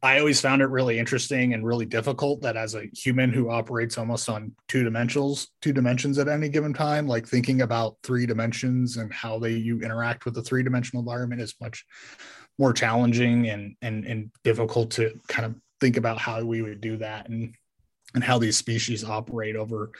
I 0.02 0.18
always 0.18 0.42
found 0.42 0.64
it 0.64 0.72
really 0.72 0.98
interesting 0.98 1.54
and 1.54 1.64
really 1.64 1.86
difficult 1.86 2.42
that 2.42 2.58
as 2.58 2.74
a 2.74 2.88
human 2.92 3.32
who 3.32 3.52
operates 3.52 4.00
almost 4.00 4.28
on 4.28 4.54
two 4.68 4.84
dimensions, 4.84 5.50
two 5.62 5.72
dimensions 5.72 6.18
at 6.18 6.28
any 6.28 6.50
given 6.50 6.74
time, 6.74 7.06
like 7.06 7.28
thinking 7.28 7.62
about 7.62 7.96
three 8.02 8.26
dimensions 8.26 8.98
and 8.98 9.14
how 9.14 9.38
they 9.38 9.52
you 9.52 9.82
interact 9.82 10.26
with 10.26 10.34
the 10.34 10.42
three 10.42 10.64
dimensional 10.64 11.02
environment 11.02 11.42
is 11.42 11.54
much 11.62 11.86
more 12.58 12.74
challenging 12.74 13.50
and 13.50 13.76
and 13.84 14.04
and 14.06 14.32
difficult 14.44 14.90
to 14.94 15.12
kind 15.28 15.46
of 15.46 15.54
think 15.80 15.96
about 15.96 16.18
how 16.18 16.44
we 16.44 16.64
would 16.64 16.82
do 16.82 16.98
that 16.98 17.30
and 17.30 17.54
and 18.16 18.24
how 18.24 18.38
these 18.38 18.58
species 18.58 19.04
operate 19.04 19.56
over 19.56 19.92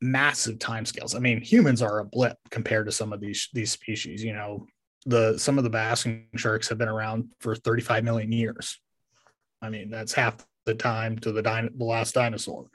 massive 0.00 0.58
timescales. 0.58 1.14
I 1.14 1.18
mean, 1.18 1.40
humans 1.40 1.82
are 1.82 1.98
a 1.98 2.04
blip 2.04 2.38
compared 2.50 2.86
to 2.86 2.92
some 2.92 3.12
of 3.12 3.20
these 3.20 3.48
these 3.52 3.70
species. 3.70 4.22
You 4.22 4.32
know, 4.32 4.66
the 5.06 5.38
some 5.38 5.58
of 5.58 5.64
the 5.64 5.70
basking 5.70 6.26
sharks 6.36 6.68
have 6.68 6.78
been 6.78 6.88
around 6.88 7.30
for 7.40 7.54
35 7.54 8.04
million 8.04 8.32
years. 8.32 8.78
I 9.62 9.70
mean, 9.70 9.90
that's 9.90 10.12
half 10.12 10.46
the 10.64 10.74
time 10.74 11.18
to 11.18 11.32
the, 11.32 11.42
din- 11.42 11.74
the 11.76 11.84
last 11.84 12.14
dinosaur 12.14 12.66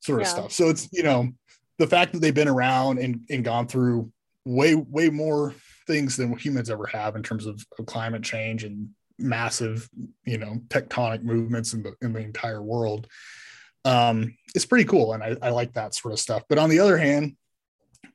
sort 0.00 0.20
of 0.20 0.26
yeah. 0.26 0.32
stuff. 0.32 0.52
So 0.52 0.68
it's, 0.68 0.88
you 0.92 1.02
know, 1.02 1.28
the 1.78 1.86
fact 1.86 2.12
that 2.12 2.20
they've 2.20 2.34
been 2.34 2.48
around 2.48 2.98
and, 2.98 3.20
and 3.30 3.44
gone 3.44 3.66
through 3.66 4.10
way 4.44 4.74
way 4.74 5.08
more 5.08 5.54
things 5.86 6.16
than 6.16 6.36
humans 6.36 6.70
ever 6.70 6.86
have 6.86 7.16
in 7.16 7.22
terms 7.22 7.46
of, 7.46 7.64
of 7.78 7.86
climate 7.86 8.22
change 8.22 8.64
and 8.64 8.88
massive 9.18 9.88
you 10.24 10.38
know 10.38 10.60
tectonic 10.68 11.22
movements 11.22 11.74
in 11.74 11.82
the 11.82 11.94
in 12.00 12.12
the 12.12 12.18
entire 12.18 12.62
world 12.62 13.06
um 13.84 14.36
it's 14.54 14.66
pretty 14.66 14.84
cool 14.84 15.12
and 15.12 15.22
I, 15.22 15.36
I 15.42 15.50
like 15.50 15.72
that 15.74 15.94
sort 15.94 16.12
of 16.12 16.20
stuff 16.20 16.42
but 16.48 16.58
on 16.58 16.70
the 16.70 16.80
other 16.80 16.96
hand 16.96 17.36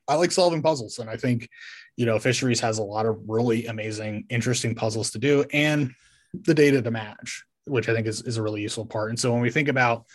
i 0.06 0.14
like 0.14 0.32
solving 0.32 0.62
puzzles 0.62 0.98
and 0.98 1.10
i 1.10 1.16
think 1.16 1.48
you 1.96 2.06
know 2.06 2.18
fisheries 2.18 2.60
has 2.60 2.78
a 2.78 2.82
lot 2.82 3.06
of 3.06 3.18
really 3.26 3.66
amazing 3.66 4.24
interesting 4.30 4.74
puzzles 4.74 5.10
to 5.10 5.18
do 5.18 5.44
and 5.52 5.92
the 6.32 6.54
data 6.54 6.80
to 6.80 6.90
match 6.90 7.44
which 7.66 7.88
i 7.88 7.94
think 7.94 8.06
is, 8.06 8.22
is 8.22 8.36
a 8.36 8.42
really 8.42 8.62
useful 8.62 8.86
part 8.86 9.10
and 9.10 9.18
so 9.18 9.32
when 9.32 9.42
we 9.42 9.50
think 9.50 9.68
about 9.68 10.06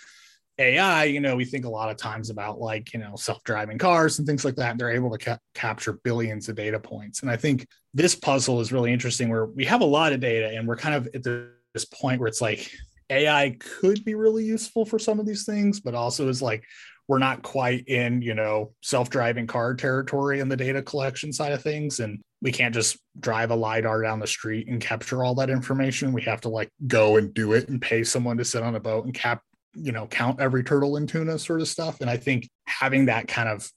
AI, 0.59 1.05
you 1.05 1.19
know, 1.19 1.35
we 1.35 1.45
think 1.45 1.65
a 1.65 1.69
lot 1.69 1.89
of 1.89 1.97
times 1.97 2.29
about 2.29 2.59
like, 2.59 2.93
you 2.93 2.99
know, 2.99 3.15
self-driving 3.15 3.79
cars 3.79 4.19
and 4.19 4.27
things 4.27 4.45
like 4.45 4.55
that. 4.55 4.71
And 4.71 4.79
they're 4.79 4.91
able 4.91 5.09
to 5.11 5.17
ca- 5.17 5.39
capture 5.55 5.93
billions 5.93 6.47
of 6.47 6.55
data 6.55 6.79
points. 6.79 7.21
And 7.21 7.31
I 7.31 7.37
think 7.37 7.67
this 7.93 8.13
puzzle 8.15 8.61
is 8.61 8.71
really 8.71 8.93
interesting 8.93 9.29
where 9.29 9.45
we 9.45 9.65
have 9.65 9.81
a 9.81 9.85
lot 9.85 10.13
of 10.13 10.19
data 10.19 10.55
and 10.55 10.67
we're 10.67 10.75
kind 10.75 10.95
of 10.95 11.07
at 11.15 11.23
this 11.23 11.85
point 11.85 12.19
where 12.19 12.27
it's 12.27 12.41
like 12.41 12.71
AI 13.13 13.55
could 13.59 14.03
be 14.03 14.15
really 14.15 14.43
useful 14.43 14.85
for 14.85 14.99
some 14.99 15.19
of 15.19 15.25
these 15.25 15.45
things, 15.45 15.79
but 15.79 15.95
also 15.95 16.27
is 16.29 16.41
like 16.41 16.63
we're 17.07 17.19
not 17.19 17.41
quite 17.43 17.87
in, 17.87 18.21
you 18.21 18.33
know, 18.33 18.73
self-driving 18.81 19.47
car 19.47 19.73
territory 19.75 20.39
in 20.39 20.49
the 20.49 20.55
data 20.55 20.81
collection 20.81 21.33
side 21.33 21.51
of 21.51 21.61
things. 21.61 21.99
And 21.99 22.21
we 22.41 22.51
can't 22.51 22.73
just 22.73 22.97
drive 23.19 23.51
a 23.51 23.55
LiDAR 23.55 24.01
down 24.01 24.19
the 24.19 24.27
street 24.27 24.67
and 24.67 24.81
capture 24.81 25.23
all 25.23 25.35
that 25.35 25.49
information. 25.49 26.13
We 26.13 26.21
have 26.23 26.41
to 26.41 26.49
like 26.49 26.69
go 26.87 27.17
and 27.17 27.33
do 27.33 27.53
it 27.53 27.67
and 27.67 27.81
pay 27.81 28.03
someone 28.03 28.37
to 28.37 28.45
sit 28.45 28.63
on 28.63 28.75
a 28.75 28.79
boat 28.79 29.05
and 29.05 29.13
cap 29.13 29.41
you 29.75 29.91
know 29.91 30.05
count 30.07 30.39
every 30.39 30.63
turtle 30.63 30.97
and 30.97 31.09
tuna 31.09 31.37
sort 31.39 31.61
of 31.61 31.67
stuff 31.67 31.99
and 32.01 32.09
i 32.09 32.17
think 32.17 32.47
having 32.65 33.07
that 33.07 33.27
kind 33.27 33.49
of 33.49 33.67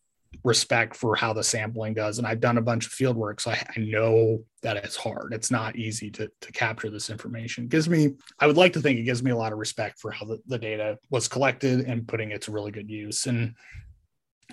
respect 0.44 0.96
for 0.96 1.14
how 1.14 1.32
the 1.32 1.42
sampling 1.42 1.94
does 1.94 2.18
and 2.18 2.26
i've 2.26 2.40
done 2.40 2.58
a 2.58 2.62
bunch 2.62 2.86
of 2.86 2.92
field 2.92 3.16
work 3.16 3.40
so 3.40 3.50
i, 3.50 3.66
I 3.76 3.80
know 3.80 4.40
that 4.66 4.78
it's 4.78 4.96
hard. 4.96 5.32
It's 5.32 5.52
not 5.52 5.76
easy 5.76 6.10
to, 6.10 6.28
to 6.40 6.50
capture 6.50 6.90
this 6.90 7.08
information. 7.08 7.64
It 7.64 7.70
gives 7.70 7.88
me 7.88 8.14
i 8.40 8.48
would 8.48 8.56
like 8.56 8.72
to 8.72 8.80
think 8.80 8.98
it 8.98 9.04
gives 9.04 9.22
me 9.22 9.30
a 9.30 9.36
lot 9.36 9.52
of 9.52 9.58
respect 9.58 10.00
for 10.00 10.10
how 10.10 10.26
the, 10.26 10.40
the 10.48 10.58
data 10.58 10.98
was 11.08 11.28
collected 11.28 11.86
and 11.86 12.08
putting 12.08 12.32
it 12.32 12.42
to 12.42 12.50
really 12.50 12.72
good 12.72 12.90
use. 12.90 13.26
And 13.26 13.54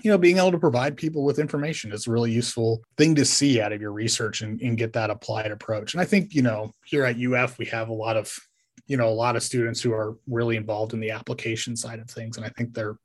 you 0.04 0.12
know 0.12 0.17
being 0.19 0.38
able 0.38 0.52
to 0.52 0.60
provide 0.60 0.98
people 0.98 1.24
with 1.24 1.39
information 1.39 1.91
is 1.91 2.06
a 2.06 2.12
really 2.12 2.32
useful 2.32 2.84
thing 2.96 3.15
to 3.15 3.26
see 3.26 3.60
out 3.60 3.72
of 3.72 3.82
your 3.82 3.91
research 3.91 4.41
and, 4.41 4.62
and 4.62 4.78
get 4.78 4.93
that 4.93 5.10
applied 5.10 5.52
approach. 5.52 5.96
And 5.96 6.02
i 6.02 6.06
think 6.06 6.36
you 6.36 6.43
know 6.43 6.72
here 6.86 7.06
at 7.06 7.17
uf 7.17 7.58
we 7.58 7.65
have 7.65 7.89
a 7.89 7.93
lot 7.93 8.15
of 8.15 8.32
you 8.86 8.98
know 8.98 9.10
a 9.10 9.19
lot 9.26 9.36
of 9.36 9.41
students 9.41 9.82
who 9.82 9.93
are 9.93 10.15
really 10.28 10.58
involved 10.58 10.93
in 10.93 11.00
the 11.00 11.12
application 11.12 11.76
side 11.76 12.00
of 12.00 12.10
things 12.10 12.38
and 12.38 12.46
i 12.46 12.50
think 12.50 12.74
they're 12.74 12.98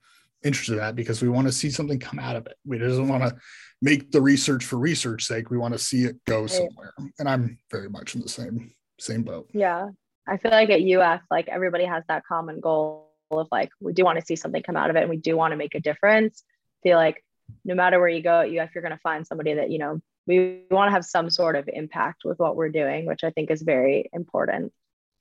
interested 0.44 0.74
in 0.74 0.78
that 0.78 0.96
because 0.96 1.20
we 1.22 1.28
want 1.28 1.46
to 1.46 1.52
see 1.52 1.70
something 1.70 1.98
come 1.98 2.18
out 2.18 2.36
of 2.36 2.46
it. 2.46 2.56
We 2.64 2.78
doesn't 2.78 3.08
want 3.08 3.24
to 3.24 3.36
make 3.82 4.10
the 4.10 4.20
research 4.20 4.64
for 4.64 4.78
research 4.78 5.24
sake. 5.24 5.50
We 5.50 5.58
want 5.58 5.74
to 5.74 5.78
see 5.78 6.04
it 6.04 6.16
go 6.26 6.46
somewhere. 6.46 6.94
And 7.18 7.28
i'm 7.28 7.58
very 7.70 7.88
much 7.88 8.14
in 8.14 8.20
the 8.20 8.28
same 8.28 8.72
same 9.00 9.22
boat. 9.22 9.48
Yeah. 9.52 9.88
I 10.26 10.36
feel 10.36 10.50
like 10.50 10.70
at 10.70 10.80
uf 10.80 11.22
like 11.30 11.48
everybody 11.48 11.84
has 11.84 12.04
that 12.08 12.24
common 12.26 12.60
goal 12.60 13.12
of 13.30 13.48
like 13.50 13.70
we 13.80 13.92
do 13.92 14.04
want 14.04 14.18
to 14.18 14.24
see 14.24 14.36
something 14.36 14.62
come 14.62 14.76
out 14.76 14.90
of 14.90 14.96
it 14.96 15.00
and 15.00 15.10
we 15.10 15.16
do 15.16 15.36
want 15.36 15.52
to 15.52 15.56
make 15.56 15.74
a 15.74 15.80
difference. 15.80 16.42
I 16.80 16.88
feel 16.88 16.96
like 16.96 17.22
no 17.64 17.74
matter 17.74 17.98
where 17.98 18.08
you 18.08 18.22
go 18.22 18.40
at 18.40 18.48
uf 18.48 18.74
you're 18.74 18.82
going 18.82 18.92
to 18.92 19.00
find 19.02 19.26
somebody 19.26 19.54
that 19.54 19.70
you 19.70 19.78
know 19.78 20.00
we 20.26 20.64
want 20.70 20.88
to 20.88 20.92
have 20.92 21.04
some 21.04 21.30
sort 21.30 21.56
of 21.56 21.68
impact 21.72 22.22
with 22.24 22.38
what 22.38 22.56
we're 22.56 22.68
doing 22.68 23.06
which 23.06 23.24
i 23.24 23.30
think 23.30 23.50
is 23.50 23.62
very 23.62 24.08
important 24.12 24.72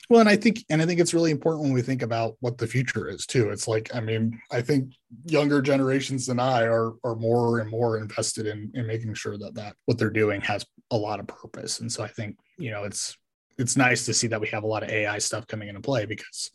well, 0.10 0.22
and 0.22 0.30
I 0.30 0.36
think, 0.36 0.64
and 0.70 0.82
I 0.82 0.86
think 0.86 1.00
it's 1.00 1.14
really 1.14 1.32
important 1.32 1.64
when 1.64 1.74
we 1.74 1.82
think 1.82 2.02
about 2.02 2.36
what 2.40 2.58
the 2.58 2.68
future 2.68 3.10
is 3.10 3.26
too. 3.26 3.50
It's 3.50 3.68
like, 3.68 3.94
I 3.94 4.00
mean, 4.00 4.40
I 4.52 4.62
think 4.62 4.94
younger 5.26 5.62
generations 5.62 6.26
than 6.26 6.40
I 6.40 6.64
are 6.64 6.94
are 7.04 7.16
more 7.16 7.60
and 7.60 7.70
more 7.70 7.98
invested 7.98 8.48
in 8.48 8.72
in 8.74 8.88
making 8.88 9.14
sure 9.16 9.38
that 9.38 9.56
that 9.56 9.76
what 9.86 9.98
they're 9.98 10.10
doing 10.10 10.42
has 10.42 10.66
a 10.92 10.98
lot 10.98 11.20
of 11.20 11.28
purpose. 11.28 11.80
And 11.80 11.92
so 11.92 12.04
I 12.04 12.08
think, 12.08 12.38
you 12.58 12.72
know, 12.72 12.84
it's 12.84 13.18
it's 13.58 13.76
nice 13.76 14.06
to 14.06 14.14
see 14.14 14.28
that 14.28 14.42
we 14.42 14.48
have 14.48 14.64
a 14.64 14.68
lot 14.68 14.84
of 14.84 14.90
AI 14.90 15.18
stuff 15.18 15.48
coming 15.48 15.68
into 15.68 15.82
play 15.82 16.06
because 16.06 16.52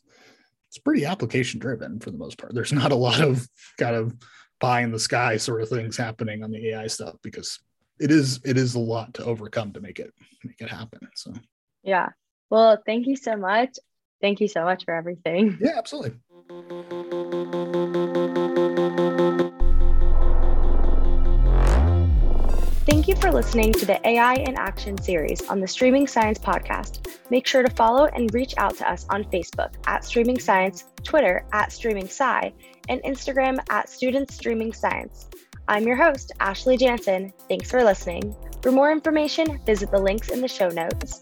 it's 0.69 0.79
pretty 0.79 1.05
application 1.05 1.61
driven 1.61 2.01
for 2.01 2.11
the 2.11 2.19
most 2.19 2.39
part. 2.39 2.55
There's 2.55 2.73
not 2.73 2.93
a 2.93 2.97
lot 2.97 3.21
of 3.21 3.47
kind 3.79 3.95
of 3.95 4.17
pie 4.61 4.81
in 4.81 4.93
the 4.93 4.99
sky 4.99 5.37
sort 5.37 5.61
of 5.61 5.69
things 5.69 5.97
happening 5.97 6.43
on 6.43 6.51
the 6.51 6.69
AI 6.69 6.87
stuff 6.87 7.17
because 7.23 7.59
it 8.01 8.11
is 8.11 8.41
it 8.45 8.57
is 8.57 8.75
a 8.75 8.81
lot 8.81 9.13
to 9.15 9.25
overcome 9.25 9.73
to 9.73 9.81
make 9.81 9.99
it 9.99 10.15
make 10.45 10.61
it 10.61 10.71
happen. 10.71 11.01
So 11.15 11.35
yeah, 11.83 12.09
well, 12.53 12.77
thank 12.85 13.07
you 13.07 13.17
so 13.17 13.35
much. 13.35 13.79
Thank 14.21 14.39
you 14.41 14.47
so 14.47 14.63
much 14.63 14.85
for 14.85 14.95
everything. 14.95 15.59
Yeah, 15.61 15.79
absolutely. 15.79 16.13
Thank 22.85 23.09
you 23.09 23.17
for 23.17 23.33
listening 23.33 23.73
to 23.73 23.87
the 23.87 23.99
AI 24.07 24.35
in 24.35 24.55
Action 24.57 24.99
series 24.99 25.49
on 25.49 25.61
the 25.61 25.67
Streaming 25.67 26.07
Science 26.07 26.39
podcast. 26.39 27.09
Make 27.31 27.47
sure 27.47 27.63
to 27.63 27.71
follow 27.71 28.05
and 28.05 28.33
reach 28.35 28.53
out 28.59 28.77
to 28.77 28.91
us 28.91 29.07
on 29.09 29.25
Facebook 29.25 29.73
at 29.87 30.05
Streaming 30.05 30.39
Science, 30.39 30.85
Twitter 31.03 31.47
at 31.55 31.73
Streaming 31.73 32.05
Sci, 32.05 32.53
and 32.91 33.03
Instagram 33.03 33.61
at 33.71 33.89
Students 33.89 34.35
Streaming 34.35 34.75
Science. 34.75 35.31
I'm 35.69 35.87
your 35.87 35.97
host, 35.97 36.33
Ashleigh 36.39 36.79
Jansen. 36.79 37.33
Thanks 37.49 37.71
for 37.71 37.83
listening. 37.83 38.37
For 38.61 38.71
more 38.71 38.93
information, 38.93 39.59
visit 39.65 39.91
the 39.91 40.03
links 40.03 40.29
in 40.29 40.43
the 40.43 40.49
show 40.49 40.69
notes. 40.69 41.19